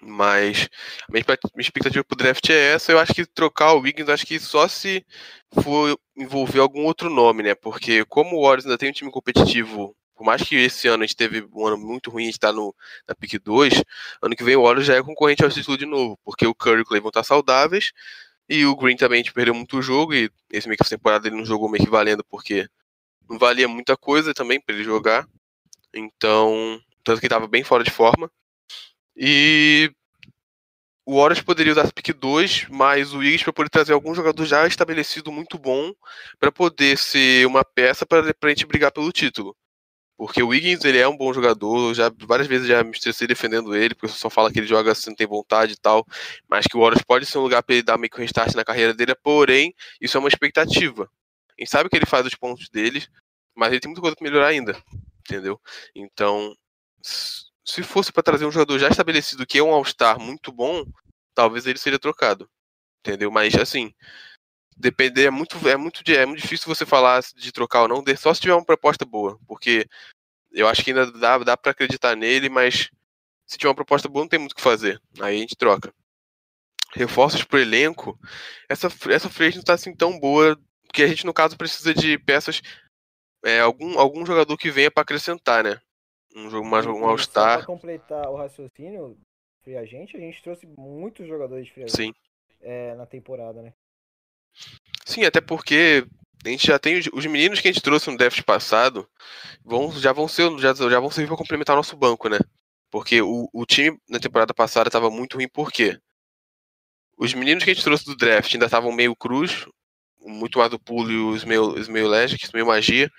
[0.00, 0.68] Mas
[1.08, 1.24] a minha
[1.58, 2.92] expectativa pro draft é essa.
[2.92, 5.04] Eu acho que trocar o Wiggins, acho que só se
[5.62, 7.54] for envolver algum outro nome, né?
[7.54, 11.06] Porque como o Warriors ainda tem um time competitivo por mais que esse ano a
[11.06, 12.74] gente teve um ano muito ruim, a gente tá no,
[13.06, 13.84] na pick 2,
[14.22, 16.78] ano que vem o Warriors já é concorrente ao título de novo, porque o Curry
[16.78, 17.92] e o Clay vão estar saudáveis,
[18.48, 21.36] e o Green também a gente perdeu muito jogo, e esse meio que temporada ele
[21.36, 22.66] não jogou meio que valendo, porque
[23.28, 25.26] não valia muita coisa também para ele jogar,
[25.94, 28.30] então, tanto que ele tava bem fora de forma,
[29.16, 29.90] e
[31.06, 34.66] o Warriors poderia usar pick 2, mas o Wiggins para poder trazer algum jogador já
[34.66, 35.92] estabelecido muito bom
[36.38, 39.56] para poder ser uma peça para a gente brigar pelo título.
[40.16, 43.76] Porque o Wiggins, ele é um bom jogador, já várias vezes já me estressei defendendo
[43.76, 46.04] ele, porque só fala que ele joga assim, não tem vontade e tal,
[46.48, 48.54] mas que o Warriors pode ser um lugar para ele dar meio que um restart
[48.54, 51.08] na carreira dele, porém, isso é uma expectativa.
[51.58, 53.06] A gente sabe que ele faz os pontos dele,
[53.54, 54.80] mas ele tem muita coisa para melhorar ainda,
[55.20, 55.60] entendeu?
[55.94, 56.54] Então,
[57.02, 60.84] se fosse para trazer um jogador já estabelecido que é um All-Star muito bom,
[61.34, 62.48] talvez ele seria trocado,
[63.00, 63.30] entendeu?
[63.30, 63.94] Mas, assim,
[64.76, 68.34] depender é muito é muito é muito difícil você falar de trocar ou não, só
[68.34, 69.88] se tiver uma proposta boa, porque
[70.52, 72.90] eu acho que ainda dá, dá para acreditar nele, mas
[73.46, 75.00] se tiver uma proposta boa não tem muito o que fazer.
[75.20, 75.92] Aí a gente troca.
[76.94, 78.18] Reforços pro elenco,
[78.68, 80.58] essa essa free não tá assim tão boa,
[80.92, 82.62] que a gente no caso precisa de peças
[83.44, 85.80] é, algum algum jogador que venha para acrescentar, né?
[86.34, 87.58] Um jogo mais um All-Star.
[87.58, 89.16] Para completar o raciocínio,
[89.62, 92.14] free agente, a gente trouxe muitos jogadores de free agent Sim.
[92.60, 93.72] É, na temporada, né?
[95.04, 96.06] Sim, até porque
[96.44, 99.08] a gente já tem os, os meninos que a gente trouxe no draft passado
[99.64, 102.38] vão, já vão ser já, já vão servir para complementar nosso banco, né?
[102.90, 105.98] Porque o, o time na temporada passada estava muito ruim, por quê?
[107.18, 109.66] Os meninos que a gente trouxe do draft ainda estavam meio cruz,
[110.26, 113.10] muito mais do pulo e os meio, os meio Legic, meio magia.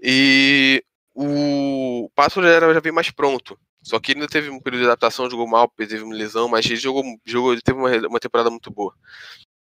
[0.00, 3.58] E o passo já, já veio mais pronto.
[3.82, 6.76] Só que ainda teve um período de adaptação, jogou mal, teve uma lesão, mas ele
[6.76, 8.94] jogou, jogou ele teve uma, uma temporada muito boa.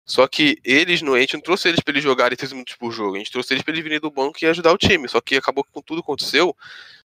[0.06, 3.16] Só que eles, no, a não trouxe eles para eles jogarem 3 minutos por jogo.
[3.16, 5.08] A gente trouxe eles para eles virem do banco e ajudar o time.
[5.08, 6.54] Só que acabou que com tudo aconteceu,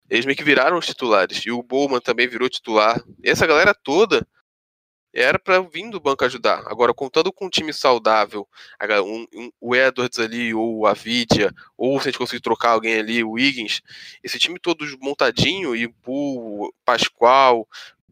[0.09, 1.37] eles meio que viraram os titulares.
[1.45, 3.03] E o Bowman também virou titular.
[3.23, 4.27] E essa galera toda
[5.19, 6.63] era para vir do banco ajudar.
[6.67, 8.47] Agora, contando com um time saudável,
[9.03, 12.99] um, um, o Edwards ali, ou a Vidia, ou se a gente conseguir trocar alguém
[12.99, 13.81] ali, o Wiggins,
[14.23, 17.67] esse time todo montadinho, e o Pascoal,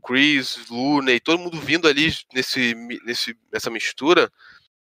[0.06, 2.74] Chris, Looney, todo mundo vindo ali nesse,
[3.06, 4.32] nesse, nessa mistura,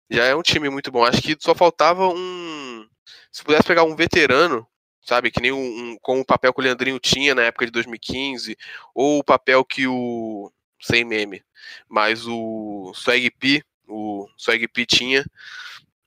[0.09, 1.03] já é um time muito bom.
[1.03, 2.87] Acho que só faltava um.
[3.31, 4.67] Se pudesse pegar um veterano,
[5.01, 5.57] sabe, que nem um,
[5.93, 8.57] um com o papel que o Leandrinho tinha na época de 2015,
[8.93, 10.51] ou o papel que o.
[10.79, 11.43] Sem meme,
[11.89, 15.25] mas o Swag P, o Swag P tinha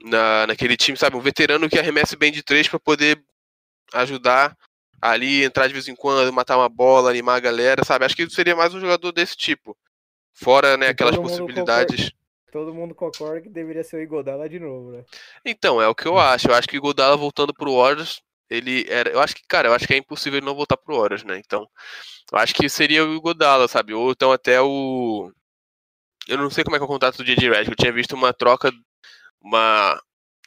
[0.00, 3.20] na, naquele time, sabe, um veterano que arremesse bem de três para poder
[3.92, 4.56] ajudar
[5.00, 8.04] ali, entrar de vez em quando, matar uma bola, animar a galera, sabe?
[8.04, 9.76] Acho que seria mais um jogador desse tipo.
[10.32, 12.12] Fora, né, aquelas possibilidades
[12.50, 15.04] todo mundo concorda que deveria ser o Igodala de novo, né?
[15.44, 16.48] Então, é o que eu acho.
[16.48, 19.10] Eu acho que o Igodala voltando pro Warriors, ele era.
[19.10, 21.38] Eu acho que, cara, eu acho que é impossível ele não voltar pro Warriors, né?
[21.38, 21.68] Então,
[22.32, 23.94] eu acho que seria o Igodala, sabe?
[23.94, 25.32] Ou então até o.
[26.28, 27.70] Eu não sei como é que é o contrato do JJ Redick.
[27.70, 28.72] Eu tinha visto uma troca.
[29.40, 30.00] Uma,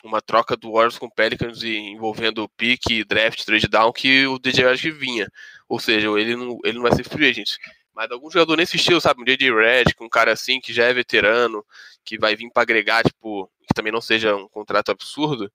[0.03, 4.91] uma troca do Warriors com Pelicans envolvendo pique, draft, trade down, que o DJ Redick
[4.91, 5.27] vinha.
[5.67, 7.57] Ou seja, ele não, ele não vai ser free agent.
[7.93, 9.21] Mas algum jogador nesse estilo, sabe?
[9.21, 11.65] Um JJ Redick, um cara assim que já é veterano,
[12.03, 15.51] que vai vir para agregar, tipo, que também não seja um contrato absurdo.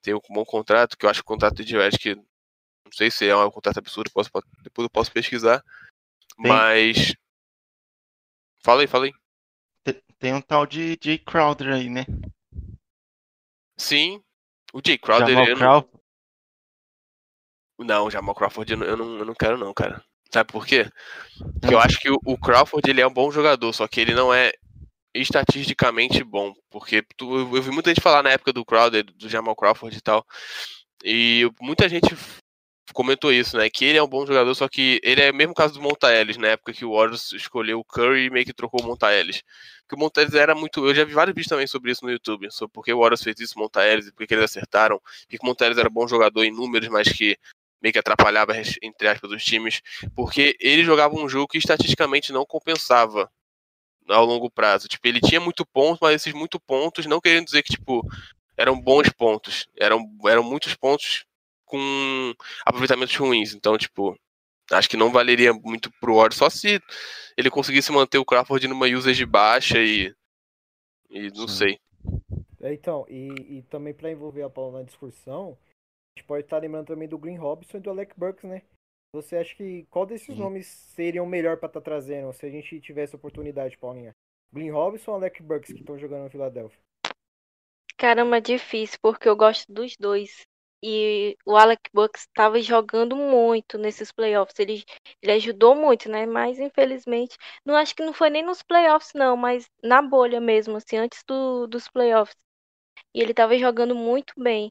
[0.00, 3.10] Tem um bom contrato, que eu acho que o contrato do JJ Redick, não sei
[3.10, 4.30] se é um contrato absurdo, posso,
[4.62, 5.62] depois eu posso pesquisar.
[6.40, 6.50] Tem.
[6.50, 7.14] Mas.
[8.62, 9.12] Fala aí, fala aí.
[10.18, 12.04] Tem, um tal de Jay Crowder aí, né?
[13.76, 14.22] Sim.
[14.72, 15.28] O Jay Crowder.
[15.28, 16.02] Jamal Crawford.
[17.78, 17.86] Não...
[17.86, 20.04] não, o Jamal Crawford eu não, eu não quero, não, cara.
[20.30, 20.90] Sabe por quê?
[21.60, 24.32] Porque eu acho que o, Crawford ele é um bom jogador, só que ele não
[24.32, 24.52] é
[25.14, 26.54] estatisticamente bom.
[26.70, 30.00] Porque tu, eu vi muita gente falar na época do Crowder, do Jamal Crawford e
[30.00, 30.26] tal.
[31.04, 32.08] E muita gente
[32.92, 33.68] comentou isso, né?
[33.70, 36.12] Que ele é um bom jogador, só que ele é o mesmo caso do Monta
[36.12, 39.12] Ellis, na época que o Warriors escolheu o Curry e meio que trocou o Monta
[39.12, 39.42] Ellis.
[39.88, 40.86] Que o Monta Ellis era muito.
[40.86, 43.22] Eu já vi vários vídeos também sobre isso no YouTube, sobre por que o Warriors
[43.22, 46.06] fez isso, Monta Ellis, e por que eles acertaram, que o Monta Ellis era bom
[46.08, 47.36] jogador em números, mas que
[47.80, 49.80] meio que atrapalhava, entre aspas, os times,
[50.14, 53.30] porque ele jogava um jogo que estatisticamente não compensava
[54.08, 54.88] ao longo prazo.
[54.88, 58.06] Tipo, ele tinha muito pontos, mas esses muito pontos não querendo dizer que, tipo,
[58.56, 59.68] eram bons pontos.
[59.76, 61.24] Eram, eram muitos pontos
[61.64, 63.54] com aproveitamentos ruins.
[63.54, 64.18] Então, tipo,
[64.72, 66.80] acho que não valeria muito pro Warriors só se
[67.36, 70.14] ele conseguisse manter o Crawford numa usage baixa e.
[71.10, 71.56] E não Sim.
[71.56, 71.80] sei.
[72.60, 76.58] É, então, e, e também para envolver a Paula na discussão, a gente pode estar
[76.58, 78.62] lembrando também do Green Robson e do Alec Burks, né?
[79.12, 80.36] Você acha que qual desses Sim.
[80.36, 84.14] nomes seriam melhor para estar tá trazendo se a gente tivesse oportunidade, Paulinha?
[84.52, 86.78] Green Robson ou Alec Burks que estão jogando no Philadelphia?
[87.96, 90.46] Caramba, difícil, porque eu gosto dos dois.
[90.82, 94.58] E o Alec Burks estava jogando muito nesses playoffs.
[94.60, 94.84] Ele,
[95.20, 96.24] ele ajudou muito, né?
[96.24, 100.76] Mas infelizmente, não acho que não foi nem nos playoffs, não, mas na bolha mesmo,
[100.76, 102.36] assim, antes do, dos playoffs.
[103.14, 104.70] E ele estava jogando muito bem.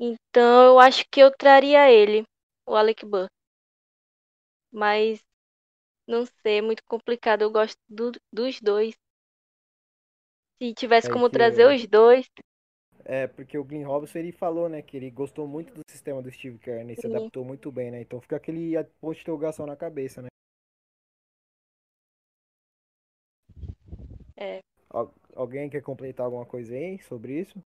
[0.00, 2.24] Então eu acho que eu traria ele,
[2.66, 3.30] o Alec Burks.
[4.72, 5.24] Mas
[6.06, 7.42] não sei, é muito complicado.
[7.42, 8.94] Eu gosto do, dos dois.
[10.60, 11.32] Se tivesse é como que...
[11.32, 12.26] trazer os dois.
[13.04, 16.30] É, porque o Glenn Robinson ele falou, né, que ele gostou muito do sistema do
[16.30, 18.00] Steve Kerr, né, e se adaptou muito bem, né?
[18.00, 20.28] Então fica aquele ponto de interrogação na cabeça, né?
[24.36, 24.58] É.
[24.90, 27.60] Al alguém quer completar alguma coisa aí sobre isso?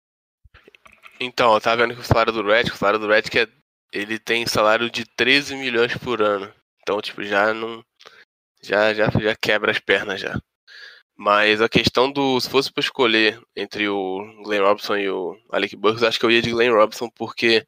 [1.20, 3.46] Então, eu tava vendo que o salário do Red, o salário do Red que é,
[3.92, 6.52] ele tem salário de 13 milhões por ano.
[6.82, 7.84] Então, tipo, já não
[8.62, 10.40] já já já quebra as pernas já.
[11.22, 12.40] Mas a questão do.
[12.40, 16.30] Se fosse para escolher entre o Glenn Robinson e o Alec Burks, acho que eu
[16.30, 17.66] ia de Glenn Robinson, porque.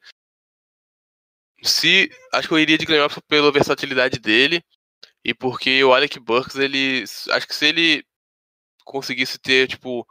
[1.61, 2.09] Se.
[2.33, 4.63] Acho que eu iria de Glenn Robinson pela versatilidade dele.
[5.23, 7.03] E porque o Alec Burks, ele.
[7.29, 8.03] Acho que se ele
[8.83, 10.07] conseguisse ter, tipo.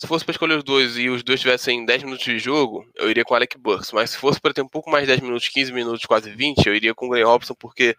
[0.00, 3.08] Se fosse para escolher os dois e os dois tivessem 10 minutos de jogo, eu
[3.08, 3.92] iria com o Alec Burks.
[3.92, 6.66] Mas se fosse para ter um pouco mais de 10 minutos, 15 minutos, quase 20,
[6.66, 7.96] eu iria com o Glenn Robinson, porque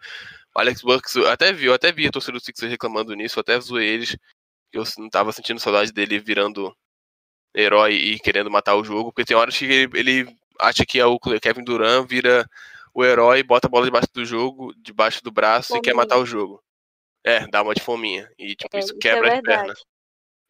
[0.54, 3.38] o Alex Burks, eu até vi, eu até vi a torcida do Sixers reclamando nisso,
[3.38, 4.16] eu até zoei eles
[4.72, 6.76] eu não tava sentindo saudade dele virando
[7.54, 11.06] herói e querendo matar o jogo, porque tem horas que ele, ele acha que é
[11.06, 12.48] o Kevin Durant vira
[12.92, 15.80] o herói, bota a bola debaixo do jogo, debaixo do braço fominha.
[15.80, 16.62] e quer matar o jogo.
[17.24, 18.30] É, dá uma de fominha.
[18.38, 19.84] E tipo, é, isso quebra é as pernas.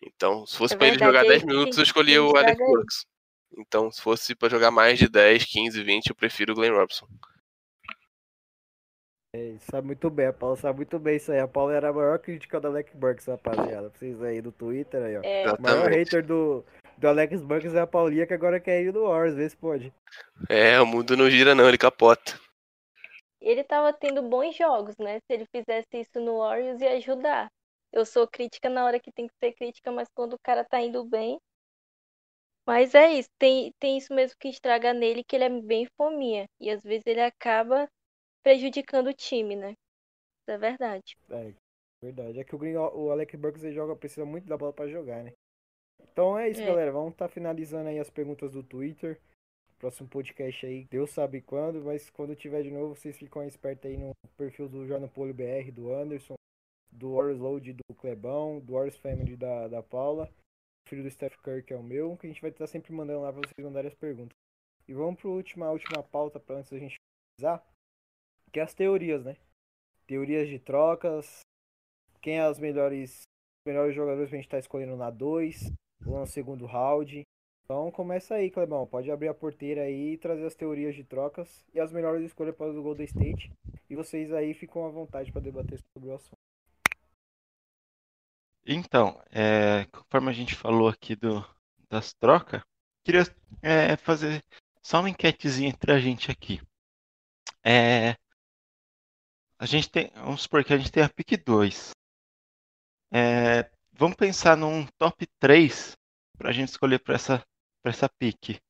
[0.03, 3.07] Então, se fosse é pra ele jogar 10 minutos, eu escolhia o Alex Burks.
[3.57, 7.07] Então, se fosse para jogar mais de 10, 15, 20, eu prefiro o Glenn Robson.
[9.35, 11.39] É, sabe muito bem, a Paula sabe muito bem isso aí.
[11.39, 13.91] A Paula era a maior crítica do Alex Burks, rapaziada.
[13.91, 15.21] Vocês aí do Twitter aí, ó.
[15.23, 15.53] É.
[15.53, 16.65] O maior hater do,
[16.97, 19.93] do Alex Burks é a Paulinha, que agora quer ir no Wars, vê se pode.
[20.49, 22.39] É, o mundo não gira não, ele capota.
[23.41, 25.19] Ele tava tendo bons jogos, né?
[25.21, 27.49] Se ele fizesse isso no Warriors, ia ajudar.
[27.93, 30.81] Eu sou crítica na hora que tem que ser crítica, mas quando o cara tá
[30.81, 31.39] indo bem.
[32.67, 36.49] Mas é isso, tem, tem isso mesmo que estraga nele, que ele é bem fominha.
[36.61, 37.89] E às vezes ele acaba
[38.43, 39.71] prejudicando o time, né?
[39.71, 41.17] Isso é verdade.
[41.31, 41.55] É,
[42.03, 42.41] verdade.
[42.41, 45.23] É que o, Green, o Alec Burks ele joga, precisa muito da bola para jogar,
[45.23, 45.33] né?
[46.01, 46.67] Então é isso, é.
[46.67, 46.91] galera.
[46.91, 49.21] Vamos estar tá finalizando aí as perguntas do Twitter.
[49.79, 53.99] Próximo podcast aí, Deus sabe quando, mas quando tiver de novo, vocês ficam espertos aí
[53.99, 56.35] no perfil do Jornal Polo BR, do Anderson,
[56.97, 60.31] do Warriors Load do Clebão, do Warriors Family da, da Paula,
[60.89, 63.21] filho do Steph Curry, que é o meu, que a gente vai estar sempre mandando
[63.21, 64.37] lá para vocês mandarem as perguntas.
[64.89, 66.97] E vamos para a última, última pauta para antes da gente
[67.39, 67.65] finalizar
[68.53, 69.37] que é as teorias, né?
[70.07, 71.41] Teorias de trocas,
[72.23, 73.23] quem é os melhores,
[73.67, 75.73] melhores jogadores que a gente tá escolhendo na 2,
[76.07, 77.23] ou no segundo round.
[77.65, 78.87] Então começa aí, Clebão.
[78.87, 82.55] Pode abrir a porteira aí e trazer as teorias de trocas e as melhores escolhas
[82.55, 83.53] para o Golden State.
[83.91, 86.46] E vocês aí ficam à vontade para debater sobre o assunto.
[88.69, 91.45] Então, é, conforme a gente falou aqui do,
[91.89, 92.61] das trocas,
[93.05, 93.23] queria
[93.63, 94.45] é, fazer
[94.83, 96.61] só uma enquetezinha entre a gente aqui.
[97.65, 98.17] É,
[99.57, 101.91] a gente tem, vamos supor que a gente tem a pick 2.
[103.13, 105.97] É, vamos pensar num top 3
[106.37, 107.47] para a gente escolher para essa,
[107.83, 108.61] pra essa pick.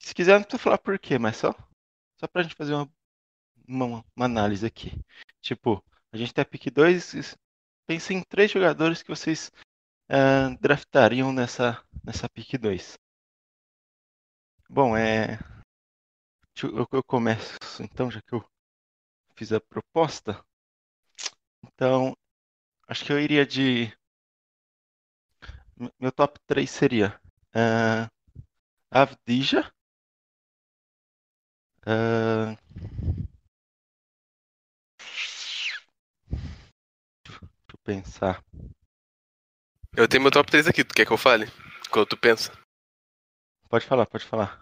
[0.00, 1.54] Se quiser, não precisa falar por quê, mas só,
[2.18, 2.90] só para a gente fazer uma,
[3.68, 4.98] uma, uma, análise aqui.
[5.42, 7.36] Tipo, a gente tem a pick 2,
[7.86, 9.50] pense em três jogadores que vocês
[10.10, 12.98] uh, draftariam nessa, nessa pick 2.
[14.68, 15.38] Bom, é.
[16.62, 18.44] Eu, eu começo então, já que eu
[19.36, 20.44] fiz a proposta.
[21.64, 22.16] Então,
[22.88, 23.92] acho que eu iria de.
[26.00, 27.20] Meu top 3 seria
[27.54, 28.10] uh,
[28.90, 29.70] Avdija.
[31.86, 32.56] Uh,
[37.24, 37.40] deixa
[37.72, 38.42] eu pensar.
[39.96, 41.46] Eu tenho meu top 3 aqui, tu quer que eu fale?
[41.88, 42.52] Quando tu pensa?
[43.70, 44.60] Pode falar, pode falar.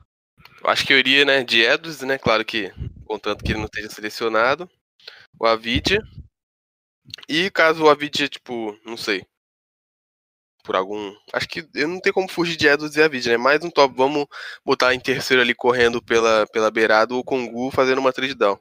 [0.62, 2.18] Eu acho que eu iria, né, de Edwards, né?
[2.18, 2.70] Claro que
[3.07, 4.70] contanto que ele não esteja selecionado.
[5.41, 6.03] O Avidia.
[7.29, 9.27] E caso o Avidia, tipo, não sei.
[10.62, 11.14] Por algum.
[11.33, 13.39] Acho que eu não tenho como fugir de Edwards e Avidia, né?
[13.39, 13.95] Mais um top.
[13.97, 14.27] Vamos
[14.64, 18.59] botar em terceiro ali correndo pela, pela beirada o Kongu fazendo uma trade down.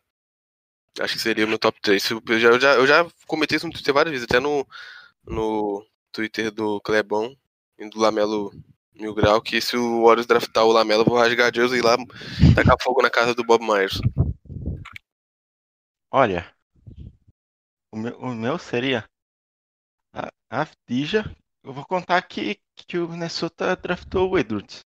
[1.00, 2.12] Acho que seria meu top 3.
[2.12, 4.68] Eu já, eu já, eu já comentei isso no Twitter várias vezes, até no,
[5.26, 7.36] no Twitter do Clebão
[7.78, 8.54] e do Lamelo
[8.94, 11.82] Mil Grau, que se o Warriors draftar o Lamelo, eu vou rasgar Deus e ir
[11.82, 11.98] lá
[12.56, 14.00] tacar fogo na casa do Bob Myers.
[16.12, 16.54] Olha,
[17.92, 19.10] o meu, o meu seria
[20.14, 21.24] a Avdija.
[21.64, 24.86] Eu vou contar aqui que o Minnesota draftou o Edwards.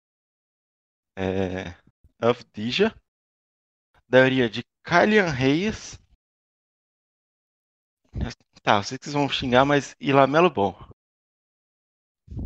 [1.17, 1.75] É,
[2.19, 2.95] Avdija.
[4.07, 5.99] Daria de Kylian Reis.
[8.63, 10.75] Tá, eu sei que vocês vão xingar, mas e Lamelo Ball.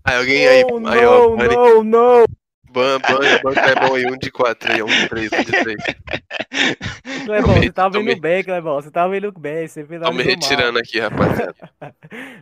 [0.03, 2.25] Aí alguém aí, não, aí ó, não, Bunny, não, não.
[2.69, 5.51] ban, ban, ban, é bom aí, um de quatro aí, um de três, um de
[5.51, 5.77] três.
[7.25, 8.75] Clebão, você Tomei- vendo bem, Clebão.
[8.81, 9.67] Você tá vendo bem.
[9.67, 11.55] Você fez Tô me retirando aqui, rapaziada.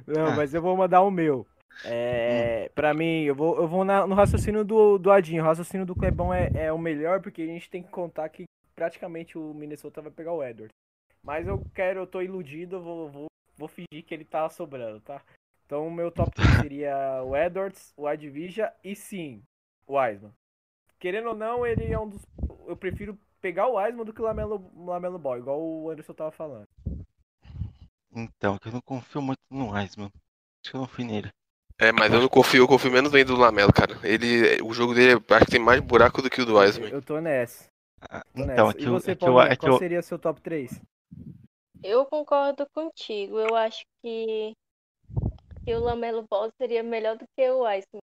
[0.07, 0.35] Não, Ah.
[0.35, 1.45] mas eu vou mandar o meu.
[1.85, 5.41] É, pra mim, eu vou, eu vou na- no raciocínio do, do Adinho.
[5.43, 8.45] O raciocínio do Clebão é, é o melhor, porque a gente tem que contar que
[8.75, 10.75] praticamente o Minnesota vai pegar o Edwards.
[11.23, 14.99] Mas eu quero, eu tô iludido, eu vou, vou, vou fingir que ele tá sobrando,
[15.01, 15.21] tá?
[15.65, 19.43] Então o meu top 3 seria o Edwards, o Advija e sim,
[19.87, 20.33] o Wiseman.
[20.99, 22.21] Querendo ou não, ele é um dos.
[22.67, 26.31] Eu prefiro pegar o Wiseman do que o Lamelo, Lamelo Ball, igual o Anderson tava
[26.31, 26.67] falando.
[28.13, 30.11] Então, que eu não confio muito no Wiseman.
[30.63, 31.29] Acho que eu não fui nele.
[31.79, 33.97] É, mas eu não confio, eu confio menos ainda no Lamelo, cara.
[34.03, 36.89] Ele, o jogo dele, acho que tem mais buraco do que o do Wiseman.
[36.89, 37.70] Eu tô nessa.
[38.09, 40.01] Ah, Então, é que e eu, você, é que eu, é que qual eu, seria
[40.01, 40.81] seu top 3?
[41.83, 43.39] Eu concordo contigo.
[43.39, 44.53] Eu acho que,
[45.65, 48.01] que o Lamelo Ball seria melhor do que o Wiseman.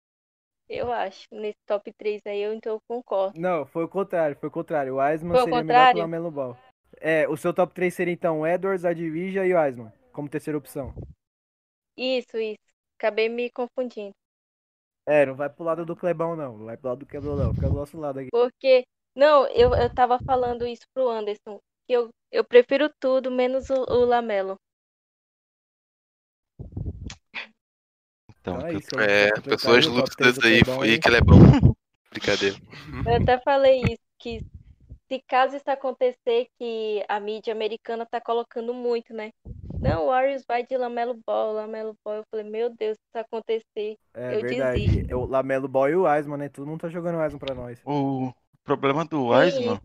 [0.68, 1.26] Eu acho.
[1.32, 3.38] Nesse top 3 aí, eu então eu concordo.
[3.38, 4.94] Não, foi o contrário, foi o contrário.
[4.94, 5.98] O o seria melhor que contrário?
[5.98, 6.56] o Lamelo Ball.
[7.00, 10.94] É, o seu top 3 seria então Edwards, Advija e o Wiseman, como terceira opção.
[11.96, 12.58] Isso, isso.
[12.98, 14.14] Acabei me confundindo.
[15.06, 17.52] É, não vai pro lado do Clebão não, não vai pro lado do Clebão não,
[17.52, 18.30] fica do nosso lado aqui.
[18.30, 18.84] Porque,
[19.16, 21.60] não, eu, eu tava falando isso pro Anderson.
[21.86, 24.56] Que eu, eu prefiro tudo menos o, o Lamelo.
[28.40, 28.98] então, é eu- isso.
[28.98, 31.38] É, eu pessoas o lúcidas 3 do aí, foi que ele é bom.
[32.10, 32.56] Brincadeira.
[33.06, 34.40] Eu até falei isso, que
[35.10, 39.30] se caso isso acontecer, que a mídia americana tá colocando muito, né?
[39.80, 42.16] Não, o Warriors vai de Lamelo Ball, Lamelo Ball.
[42.16, 44.80] Eu falei, meu Deus, se isso acontecer, É eu verdade.
[44.80, 45.10] desisto.
[45.10, 46.48] É o Lamelo Ball e o Wiseman, né?
[46.48, 47.80] Todo mundo tá jogando o Wiseman pra nós.
[47.84, 48.32] O
[48.64, 49.30] problema do Sim.
[49.30, 49.80] Wiseman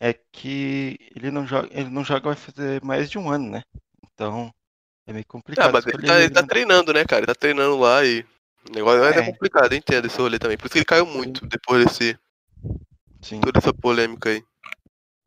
[0.00, 3.62] é que ele não joga, ele não joga vai fazer mais de um ano, né?
[4.04, 4.52] Então
[5.06, 7.20] é meio Ah, complicado mas ele tá, ele ele, tá treinando, né, cara?
[7.20, 8.24] Ele tá treinando lá e.
[8.68, 9.18] O negócio é.
[9.18, 9.24] É.
[9.24, 10.56] complicado, eu entendo esse rolê também.
[10.58, 12.18] Por isso que ele caiu muito depois desse.
[13.22, 13.40] Sim.
[13.40, 14.44] toda essa polêmica aí.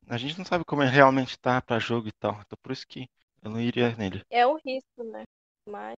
[0.07, 2.33] A gente não sabe como ele realmente tá pra jogo e tal.
[2.45, 3.07] Então por isso que
[3.41, 4.21] eu não iria nele.
[4.29, 5.23] É um risco, né?
[5.67, 5.95] Mas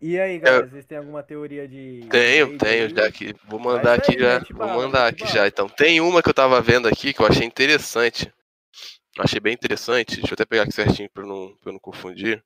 [0.00, 2.06] E aí, galera, vocês têm alguma teoria de.
[2.10, 2.94] Tenho, tenho, aí?
[2.94, 3.34] já aqui.
[3.48, 4.38] Vou mandar Mas aqui aí, já.
[4.50, 5.46] Vou mandar aqui já.
[5.46, 8.30] Então, tem uma que eu tava vendo aqui que eu achei interessante.
[9.18, 10.16] Achei bem interessante.
[10.16, 12.44] Deixa eu até pegar aqui certinho pra eu não, pra eu não confundir.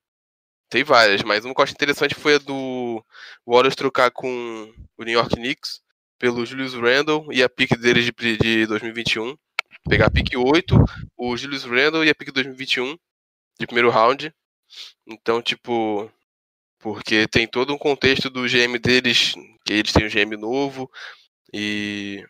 [0.69, 3.05] Tem várias, mas uma que eu achei interessante foi a do
[3.45, 5.81] Warriors trocar com o New York Knicks
[6.17, 9.37] pelo Julius Randle e a pick deles de, de 2021.
[9.89, 10.77] Pegar a pick 8,
[11.17, 12.97] o Julius Randle e a pick 2021
[13.59, 14.33] de primeiro round.
[15.05, 16.09] Então, tipo,
[16.81, 20.91] porque tem todo um contexto do GM deles, que eles têm um GM novo
[21.53, 22.25] e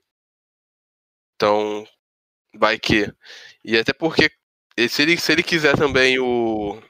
[1.36, 1.86] então
[2.54, 3.12] vai que
[3.64, 4.30] e até porque
[4.88, 6.80] se ele se ele quiser também o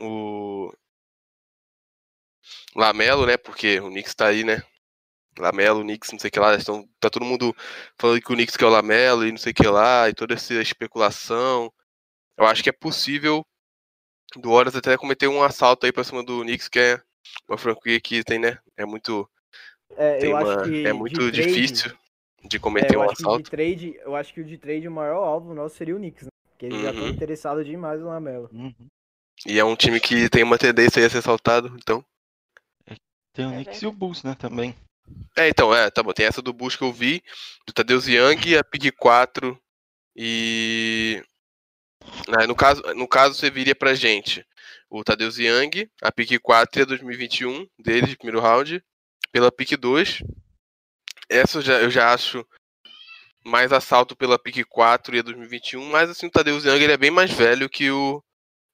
[0.00, 0.72] o
[2.74, 3.36] Lamelo, né?
[3.36, 4.62] Porque o Knicks tá aí, né?
[5.38, 7.54] Lamelo, Knicks, não sei o que lá, estão, tá todo mundo
[7.98, 10.34] falando que o Knicks quer o Lamelo e não sei o que lá, e toda
[10.34, 11.72] essa especulação.
[12.38, 13.46] Eu acho que é possível
[14.36, 17.02] do Warriors até cometer um assalto aí pra cima do Knicks, que é
[17.48, 18.58] uma franquia que tem, né?
[18.76, 19.28] É muito,
[19.96, 21.90] É, eu uma, acho que é de muito trade- difícil
[22.44, 23.50] de É, cometer eu um acho que de assalto.
[23.50, 26.30] trade, eu acho que o de trade o maior alvo nosso seria o Knicks, né?
[26.50, 27.12] Porque eles já estão Uhum.
[27.12, 28.48] interessados demais no Lamelo.
[28.52, 28.86] Uhum.
[29.46, 32.04] E é um time que tem uma tendência aí a ser assaltado, então.
[33.32, 34.74] Tem o É Knicks e o Bulls, né, também.
[35.36, 36.12] É, então, é, tá bom.
[36.12, 37.22] Tem essa do Bush que eu vi,
[37.66, 39.58] do Tadeusz Young, a Pig 4
[40.14, 41.22] e.
[42.28, 44.46] Ah, no, caso, no caso, você viria pra gente
[44.88, 48.82] o Tadeusz Young, a Pick 4 e a 2021 dele, de primeiro round,
[49.32, 50.22] pela Pick 2.
[51.28, 52.44] Essa eu já, eu já acho
[53.44, 56.96] mais assalto pela Pick 4 e a 2021, mas assim, o Tadeusz Young ele é
[56.96, 58.22] bem mais velho que o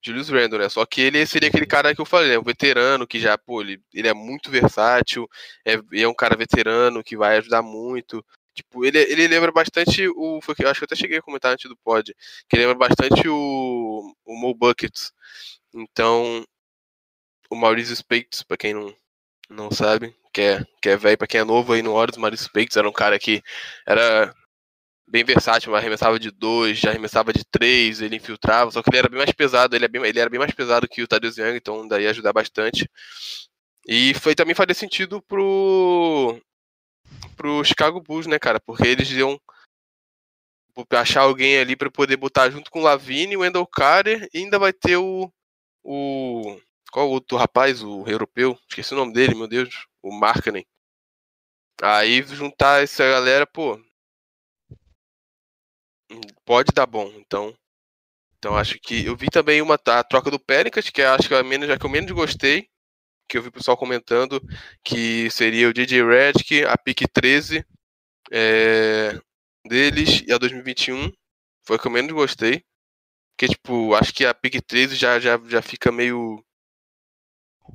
[0.05, 0.69] Julius Randle, né?
[0.69, 2.39] Só que ele seria aquele cara que eu falei, né?
[2.39, 5.29] Um veterano que já, pô, ele, ele é muito versátil,
[5.65, 8.25] é, é um cara veterano que vai ajudar muito.
[8.57, 10.41] Tipo, ele, ele lembra bastante o.
[10.43, 12.15] Foi que acho que eu até cheguei a comentar antes do pod.
[12.49, 15.13] Que lembra bastante o, o Mo Buckets.
[15.75, 16.43] Então,
[17.51, 18.95] o Maurício Speights, pra quem não,
[19.51, 22.21] não sabe, que é, que é velho, pra quem é novo aí no Horus, o
[22.21, 23.43] Maurício Speights era um cara que
[23.87, 24.35] era
[25.07, 29.09] bem versátil, arremessava de dois, já arremessava de três, ele infiltrava, só que ele era
[29.09, 31.57] bem mais pesado, ele, é bem, ele era bem mais pesado que o Thaddeus Young,
[31.57, 32.91] então daí ia ajudar bastante.
[33.87, 36.41] E foi também fazer sentido pro
[37.37, 38.61] pro Chicago Bulls, né, cara?
[38.61, 39.41] Porque eles iam
[40.91, 44.59] achar alguém ali para poder botar junto com o Lavine, o Wendell Carter e ainda
[44.59, 45.33] vai ter o
[45.83, 50.67] o qual o outro rapaz, o europeu, esqueci o nome dele, meu Deus, o Markkanen.
[51.81, 53.81] Aí juntar essa galera, pô,
[56.45, 57.09] pode dar bom.
[57.17, 57.57] Então,
[58.39, 61.39] então acho que eu vi também uma a troca do Pelicans, que acho que é
[61.39, 62.69] a menos já que eu menos gostei,
[63.29, 64.41] que eu vi o pessoal comentando
[64.85, 67.65] que seria o DJ Redick, a pick 13
[68.31, 69.19] é,
[69.65, 71.11] deles e a 2021
[71.67, 72.65] foi a que eu menos gostei.
[73.37, 76.43] Porque, tipo, acho que a pick 13 já, já, já fica meio.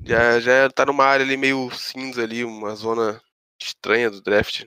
[0.03, 3.21] Já, já tá numa área ali meio cinza ali, uma zona
[3.61, 4.65] estranha do draft.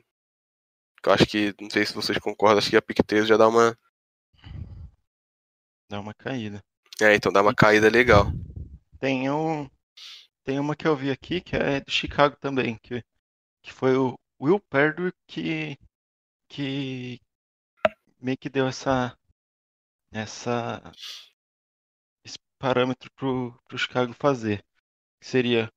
[1.04, 3.76] Eu acho que, não sei se vocês concordam, acho que a Picteiro já dá uma.
[5.90, 6.62] Dá uma caída.
[7.00, 8.26] É, então dá uma caída legal.
[9.00, 9.68] Tem, um,
[10.44, 13.02] tem uma que eu vi aqui que é do Chicago também, que,
[13.62, 15.78] que foi o Will Perdue que,
[16.48, 17.20] que
[18.20, 19.16] meio que deu essa,
[20.12, 20.82] essa
[22.24, 24.64] esse parâmetro pro, pro Chicago fazer.
[25.20, 25.72] Que seria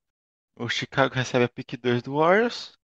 [0.56, 2.78] o Chicago recebe a pick 2 do Warriors,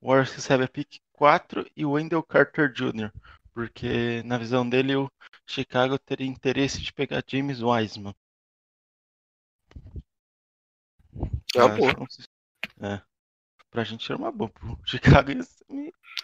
[0.00, 3.12] o Warriors recebe a pick 4 e o Wendell Carter Jr.,
[3.52, 5.10] porque na visão dele o
[5.46, 8.14] Chicago teria interesse de pegar James Wiseman.
[11.54, 11.94] É uma boa.
[12.80, 13.00] É.
[13.70, 14.48] Pra gente era uma boa.
[14.50, 15.40] Pro Chicago ia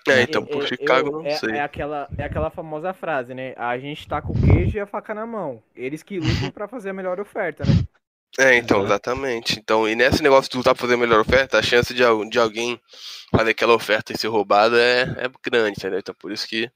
[0.09, 1.51] É, então pro Eu- Chicago eu- não é, sei.
[1.57, 3.55] É aquela, é aquela famosa frase, né?
[3.57, 5.63] A gente tá com o queijo e a faca na mão.
[5.75, 7.73] Eles que lutam pra fazer a melhor oferta, né?
[8.39, 8.85] É, então, Uhum.
[8.85, 9.59] exatamente.
[9.59, 12.39] Então, e nesse negócio de lutar pra fazer a melhor oferta, a chance de, de
[12.39, 12.81] alguém
[13.35, 15.99] fazer aquela oferta e ser roubada é, é grande, entendeu?
[15.99, 16.71] Então por isso que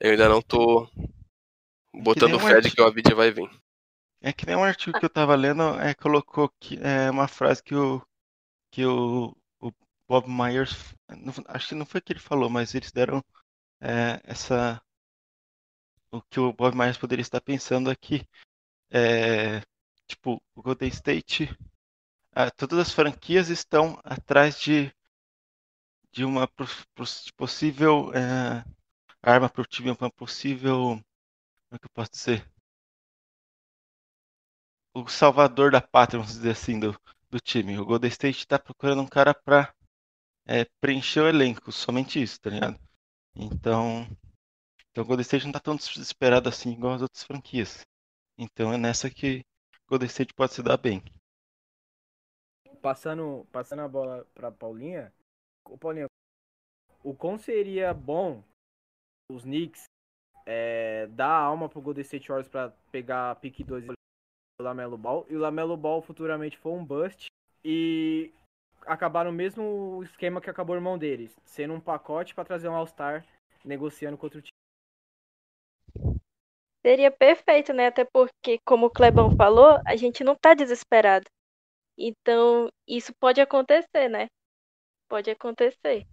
[0.00, 0.88] eu ainda não tô
[1.92, 3.50] botando fé de que o Avidia vai vir.
[4.28, 7.62] É que nem um artigo que eu tava lendo, é, colocou que, é, uma frase
[7.62, 8.02] que o,
[8.70, 9.72] que o, o
[10.08, 13.24] Bob Myers, não- acho que não foi que ele falou, mas eles deram
[13.80, 14.82] é, essa.
[16.10, 18.26] O que o Bob Myers poderia estar pensando aqui.
[18.90, 19.60] É,
[20.08, 21.48] tipo, o Golden State,
[22.32, 24.92] ah, todas as franquias estão atrás de,
[26.12, 28.64] de uma pos- pos- possível é,
[29.22, 31.00] arma para o time, uma possível.
[31.68, 32.48] Como é que eu posso dizer?
[34.94, 37.76] O salvador da pátria, vamos dizer assim, do, do time.
[37.78, 39.74] O Golden State está procurando um cara para
[40.80, 42.78] preencher o elenco, somente isso, tá ligado?
[43.34, 44.06] Então,
[44.90, 47.84] então o Golden State não tá tão desesperado assim igual as outras franquias.
[48.38, 49.44] Então é nessa que
[49.86, 51.02] o Golden State pode se dar bem.
[52.80, 55.12] Passando, passando a bola pra Paulinha.
[55.64, 56.06] Ô, Paulinha,
[57.02, 58.44] o quão seria bom
[59.30, 59.84] os Knicks
[60.46, 63.94] é, dar a alma pro Golden State Warriors pra pegar a pick 2 do
[64.60, 67.26] Lamelo Ball e o Lamelo Ball futuramente for um bust
[67.64, 68.32] e
[68.86, 72.74] acabar no mesmo esquema que acabou o irmão deles, sendo um pacote pra trazer um
[72.74, 73.26] All-Star
[73.64, 76.14] negociando contra o time.
[76.86, 77.86] Seria perfeito, né?
[77.86, 81.24] Até porque, como o Clebão falou, a gente não tá desesperado.
[81.96, 84.28] Então, isso pode acontecer, né?
[85.08, 86.06] Pode acontecer.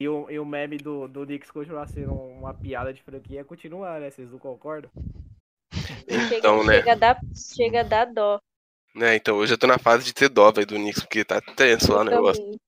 [0.00, 4.00] E o, e o meme do, do Knicks continuar sendo uma piada de franquia continua,
[4.00, 4.10] né?
[4.10, 4.90] Vocês não concordam?
[6.08, 6.74] Chega, Então, né?
[6.74, 8.40] chega, a dar, chega a dar dó.
[8.94, 11.40] Né, então eu já tô na fase de ter dó, velho, do Knicks, porque tá
[11.40, 12.60] tenso lá o Eu negócio.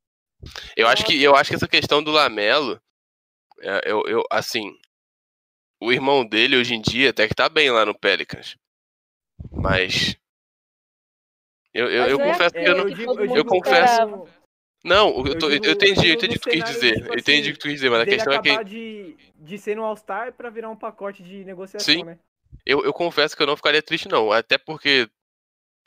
[0.77, 2.81] Eu acho que eu acho que essa questão do Lamelo,
[3.61, 4.75] é, eu, eu assim,
[5.81, 8.57] o irmão dele hoje em dia até que tá bem lá no Pelicans,
[9.53, 10.17] mas
[11.73, 14.29] eu, eu, Mas eu é confesso que eu não, eu mundo confesso-
[14.83, 17.13] não, eu, Eu tô- eu entendi, eu eu entendi o que tu quis dizer, tipo
[17.13, 19.59] eu entendi assim, o que tu quis dizer, mas a questão é que de, de
[19.59, 22.05] ser um All-Star pra virar um pacote de negociação, Sim.
[22.05, 22.19] né?
[22.65, 25.09] Eu, eu confesso que eu não ficaria triste não, até porque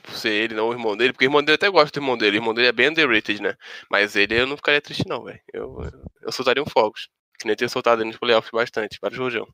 [0.02, 2.16] por ser ele, não o irmão dele, porque o irmão dele até gosta do irmão
[2.16, 3.56] dele, o irmão dele é bem underrated, né?
[3.90, 5.40] Mas ele eu não ficaria triste não, velho.
[5.52, 5.78] Eu,
[6.22, 7.08] eu, soltaria um fogos.
[7.38, 9.46] Que nem ter soltado ele nos playoffs bastante, vários rojão.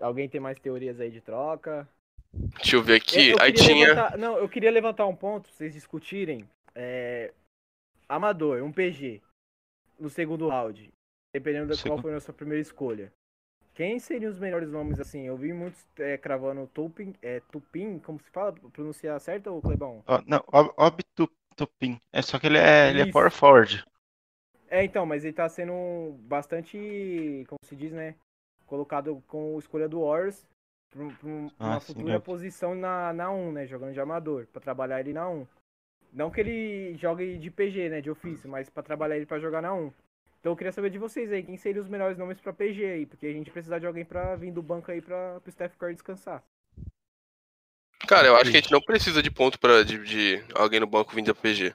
[0.00, 1.88] Alguém tem mais teorias aí de troca?
[2.32, 3.30] Deixa eu ver aqui.
[3.30, 3.88] Eu- eu Aí queria tinha.
[3.88, 6.48] levantar- não, eu queria levantar um ponto pra vocês discutirem.
[6.74, 7.32] É,
[8.08, 9.22] Amador, um PG.
[9.98, 10.92] No segundo round.
[11.32, 13.12] Dependendo da qual foi a sua primeira escolha.
[13.76, 15.26] Quem seriam os melhores nomes assim?
[15.26, 18.52] Eu vi muitos é, cravando Tupin, é, Tupin, como se fala?
[18.72, 20.02] Pronunciar certo, ou Clebão?
[20.06, 22.00] Ó, não, Ob, Ob Tu- Tupin.
[22.10, 23.84] É só que ele é, ele é power forward.
[24.68, 28.14] É, então, mas ele tá sendo bastante, como se diz, né?
[28.66, 30.46] Colocado com escolha do Warriors
[30.90, 32.18] pra, pra um- Ah, uma sim, futura é.
[32.18, 33.66] posição na, na 1, né?
[33.66, 35.46] Jogando de amador, pra trabalhar ele na 1.
[36.14, 38.00] Não que ele jogue de PG, né?
[38.00, 39.92] De ofício, mas pra trabalhar ele pra jogar na 1.
[40.46, 43.04] Então eu queria saber de vocês aí, quem seriam os melhores nomes pra PG aí?
[43.04, 45.94] Porque a gente precisa de alguém pra vir do banco aí pra, pro Steph Curry
[45.94, 46.40] descansar.
[48.06, 50.86] Cara, eu acho que a gente não precisa de ponto pra, de, de alguém no
[50.86, 51.74] banco vindo da PG.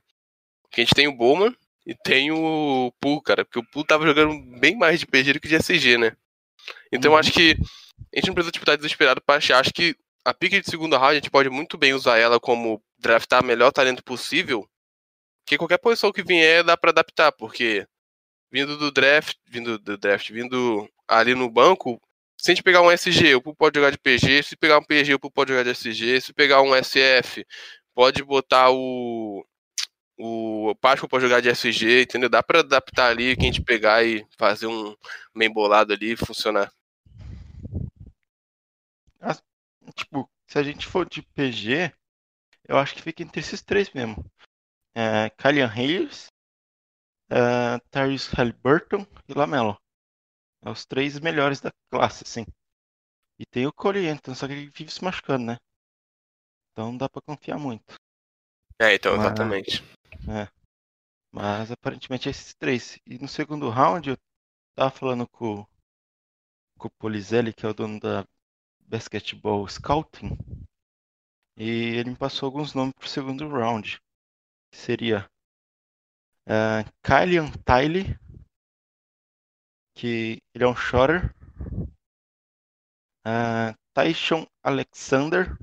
[0.62, 1.54] Porque a gente tem o Bowman
[1.86, 3.44] e tem o Pool, cara.
[3.44, 6.16] Porque o Pool tava jogando bem mais de PG do que de SG, né?
[6.94, 7.58] Então eu acho que
[8.14, 9.60] a gente não precisa tipo, estar desesperado pra achar.
[9.60, 12.82] Acho que a pick de segunda round a gente pode muito bem usar ela como
[12.98, 14.66] draftar o melhor talento possível.
[15.46, 17.86] Que qualquer posição que vier dá pra adaptar, porque
[18.52, 22.02] vindo do draft, vindo do draft, vindo ali no banco,
[22.38, 24.84] se a gente pegar um SG, o Pool pode jogar de PG, se pegar um
[24.84, 27.46] PG, o Pool pode jogar de SG, se pegar um SF,
[27.94, 29.46] pode botar o
[30.24, 32.30] o Páscoa pode jogar de SG, entendeu?
[32.30, 34.96] Dá pra adaptar ali, que a gente pegar e fazer um
[35.36, 36.72] bem bolado ali funcionar.
[39.96, 41.92] Tipo, se a gente for de PG,
[42.68, 44.24] eu acho que fica entre esses três mesmo.
[44.96, 46.28] É, Kylian Hayes,
[47.32, 49.80] é, Tyrese Halliburton e Lamelo.
[50.64, 52.46] É os três melhores da classe, assim.
[53.40, 55.58] E tem o Corey Anthony, só que ele vive se machucando, né?
[56.72, 57.96] Então não dá pra confiar muito.
[58.80, 59.84] É, então, Mas- exatamente.
[61.32, 63.00] Mas aparentemente é esses três.
[63.06, 64.18] E no segundo round eu
[64.76, 65.66] tava falando com,
[66.78, 68.26] com o Polizelli, que é o dono da
[68.82, 70.38] Basketball Scouting.
[71.58, 74.00] E ele me passou alguns nomes pro segundo round.
[74.72, 75.30] Que seria
[76.48, 78.18] uh, Kylian Tiley,
[79.96, 81.34] que ele é um shorter.
[83.26, 85.58] Uh, Tyshon Alexander,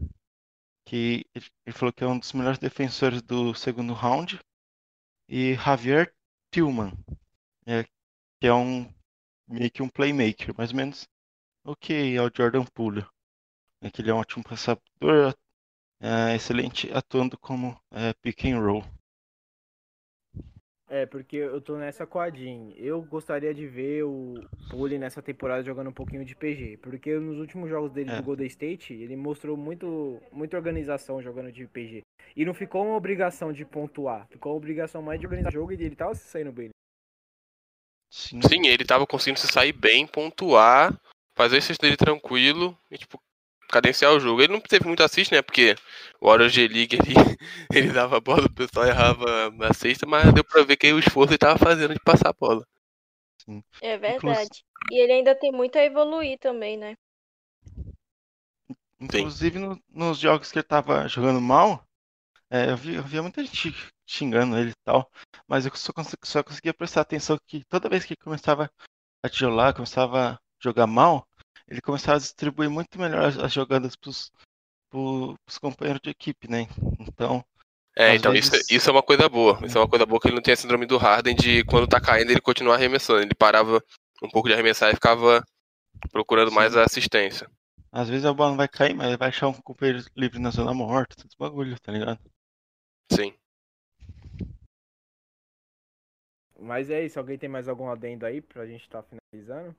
[0.85, 4.39] que ele falou que é um dos melhores defensores do segundo round
[5.29, 6.15] e Javier
[6.51, 6.93] Tillman,
[7.67, 7.85] é,
[8.41, 8.93] que é um
[9.47, 11.09] meio que um playmaker, mais ou menos
[11.65, 13.05] o que é o Jordan Poole.
[13.81, 15.35] É que ele é um ótimo passador,
[16.01, 18.85] é, excelente atuando como é, pick and roll.
[20.91, 22.71] É, porque eu tô nessa com a Jean.
[22.77, 24.35] Eu gostaria de ver o
[24.71, 26.79] Pulli nessa temporada jogando um pouquinho de PG.
[26.79, 28.17] Porque nos últimos jogos dele É.
[28.17, 32.01] do Golden State, ele mostrou muito, muita organização jogando de PG.
[32.35, 34.27] E não ficou uma obrigação de pontuar.
[34.29, 36.71] Ficou uma obrigação mais de organizar o jogo e ele tava se saindo bem.
[38.11, 40.99] Sim, Sim, ele tava conseguindo se sair bem, pontuar,
[41.37, 43.19] fazer esse dele tranquilo e, tipo,
[43.71, 44.41] cadenciar o jogo.
[44.43, 45.43] Ele não teve muito assist, né?
[45.43, 45.75] Porque
[46.21, 47.15] o Warriors G-League ele,
[47.73, 50.99] ele dava a bola, o pessoal errava na sexta, mas deu pra ver que o
[50.99, 52.67] esforço ele tava fazendo de passar a bola.
[53.81, 54.65] É verdade.
[54.91, 56.95] E ele ainda tem muito a evoluir também, né?
[59.01, 61.85] Inclusive no- nos jogos que ele tava jogando mal,
[62.51, 63.75] é, eu, vi, eu via muita gente
[64.07, 65.11] xingando ele e tal,
[65.49, 68.71] mas eu só, cons- só conseguia prestar atenção que toda vez que ele começava
[69.23, 71.27] a tijolar, começava a jogar mal,
[71.69, 74.33] ele começava a distribuir muito melhor as, as jogadas pros,
[74.91, 76.67] pro- pros companheiros de equipe, né?
[77.01, 77.45] Então,
[77.97, 79.59] É, então vezes- isso, isso é uma coisa boa.
[79.67, 81.87] Isso é uma coisa boa que ele não tem a síndrome do Harden de quando
[81.89, 83.21] tá caindo ele continuar arremessando.
[83.23, 83.83] Ele parava
[84.23, 85.45] um pouco de arremessar e ficava
[86.11, 87.51] procurando mais a assistência.
[87.91, 90.51] às vezes a bola não vai cair, mas ele vai achar um companheiro livre na
[90.51, 92.19] zona morta, esses bagulho, tá ligado?
[93.13, 93.35] Sim.
[96.61, 97.19] Mas é isso.
[97.19, 99.75] Alguém tem mais algum adendo aí pra gente tá finalizando?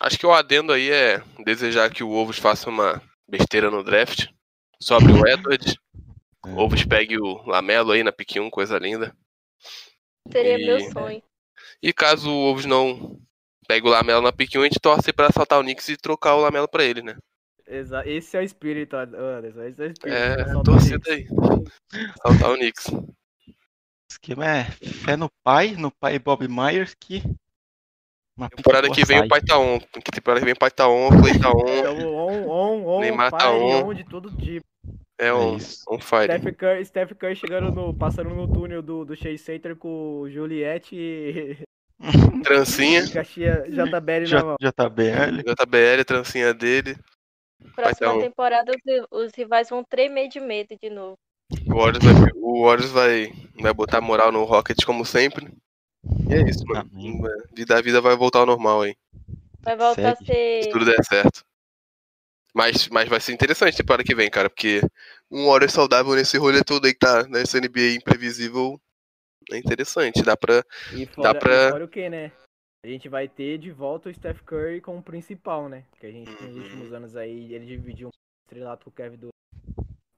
[0.00, 4.26] Acho que o adendo aí é desejar que o Wolves faça uma besteira no draft.
[4.80, 5.74] Sobre o Edwards.
[6.46, 6.48] É.
[6.48, 9.14] O Wolves pegue o Lamelo aí na pick 1, coisa linda.
[10.30, 11.22] Seria E- meu sonho.
[11.82, 13.20] E caso o Wolves não
[13.66, 16.34] pegue o Lamelo na pick 1, a gente torce pra assaltar o Knicks e trocar
[16.36, 17.16] o Lamelo pra ele, né?
[17.66, 19.62] Exa esse é o espírito, Anderson.
[19.64, 20.16] Esse é o espírito.
[20.16, 21.26] É, torcida aí.
[22.24, 22.86] Assaltar o Knicks.
[22.86, 23.14] O
[24.10, 27.22] esquema é fé no pai, no pai Bob Myers, que
[28.38, 29.80] uma Temporada que vem o pai tá on.
[29.80, 31.64] Que temporada que vem o pai tá on, o Clay tá on.
[31.68, 33.88] Então, on, on, on, Neymar tá on.
[33.88, 34.64] on de todo tipo.
[35.18, 35.84] É É on, isso.
[35.90, 36.24] on fire.
[36.24, 40.30] Steph Curry, Steph Curry chegando no, passando no túnel do, do Chase Center com o
[40.30, 41.58] Juliette e
[42.44, 43.02] Trancinha.
[43.02, 44.56] JBL na Já, mão.
[44.56, 45.42] tá ele.
[45.42, 46.96] JBL, trancinha dele.
[47.74, 48.20] Próxima um.
[48.20, 51.16] temporada os, os rivais vão tremer de medo de novo.
[51.66, 55.48] O Warriors vai, o Warriors vai, vai botar moral no Rockets como sempre.
[56.28, 56.88] E é isso, mano.
[56.92, 57.20] Amém.
[57.54, 58.96] Vida, a vida vai voltar ao normal aí.
[59.62, 60.22] Vai voltar Segue.
[60.22, 60.62] a ser.
[60.64, 61.44] Se tudo der certo.
[62.54, 64.80] Mas, mas vai ser interessante a temporada que vem, cara, porque
[65.30, 68.80] um Warriors saudável nesse rolê todo aí que tá nessa NBA imprevisível
[69.52, 70.22] é interessante.
[70.22, 70.64] Dá pra.
[70.92, 72.32] E fora, pra- e fora o que, né?
[72.84, 75.84] a gente vai ter de volta o Steph Curry como principal, né?
[76.00, 76.62] Que a gente nos Uhum.
[76.62, 78.10] últimos anos aí ele dividiu um
[78.46, 79.32] estrelato com o Kevin Durant.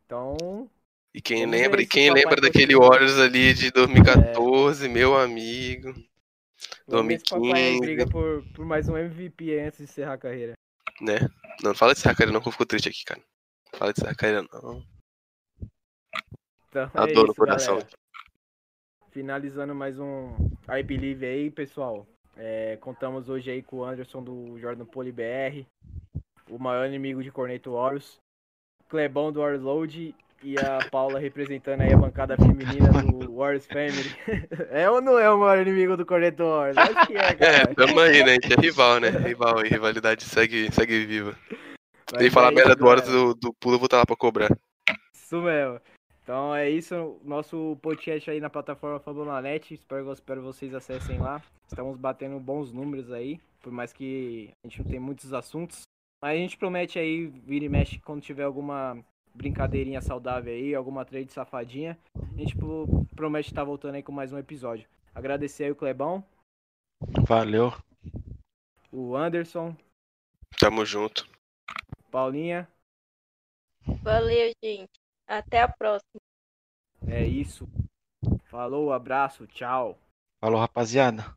[0.07, 0.71] Então,
[1.13, 2.77] E quem lembra, e quem lembra daquele.
[2.77, 5.93] Warriors ali de 2014, meu amigo.
[6.87, 7.81] vamos ver se o papai aí 2015.
[7.81, 10.53] briga por, por mais um MVP antes de encerrar a carreira.
[11.01, 11.19] Né?
[11.63, 13.21] Não, não fala de carreira não, que eu fico triste aqui, cara.
[13.73, 14.85] Não fala de carreira não.
[16.69, 17.79] Então, Dá é dor no coração.
[17.79, 17.91] galera.
[19.11, 20.33] Finalizando mais um
[20.69, 22.07] I Believe aí, pessoal.
[22.37, 25.67] É, contamos hoje aí com o Anderson do Jordan Poli BR,
[26.49, 28.21] o maior inimigo de Corneto Horus,
[28.89, 34.15] Clebão do Warload e a Paula representando aí a bancada feminina do Warriors Family.
[34.71, 36.77] é ou não é o maior inimigo do Corneto Horus?
[36.77, 37.75] Acho que é, É, cara.
[37.75, 38.33] tamo aí, né?
[38.33, 39.11] A gente é rival, né?
[39.11, 41.37] Rival aí, rivalidade segue, segue viva.
[42.13, 43.03] Mas Tem falar é merda do galera.
[43.03, 44.51] do, do pulo, eu vou estar lá pra cobrar.
[45.15, 45.81] Isso mesmo.
[46.23, 49.75] Então é isso, nosso podcast aí na plataforma Fabulonet.
[49.75, 51.43] Espero, espero vocês acessem lá.
[51.67, 55.83] Estamos batendo bons números aí, por mais que a gente não tem muitos assuntos.
[56.23, 58.99] Mas a gente promete aí, vira e mexe, quando tiver alguma
[59.35, 64.33] brincadeirinha saudável aí, alguma trade safadinha, a gente pro- promete estar voltando aí com mais
[64.33, 64.89] um episódio.
[65.15, 66.25] Agradecer aí o Clebão,
[67.27, 67.73] Valeu.
[68.93, 69.75] o Anderson,
[70.59, 71.29] Tamo junto.
[72.11, 72.69] Paulinha.
[74.03, 74.91] Valeu, gente.
[75.27, 76.21] Até a próxima.
[77.07, 77.67] É isso.
[78.45, 79.97] Falou, abraço, tchau.
[80.41, 81.37] Falou, rapaziada.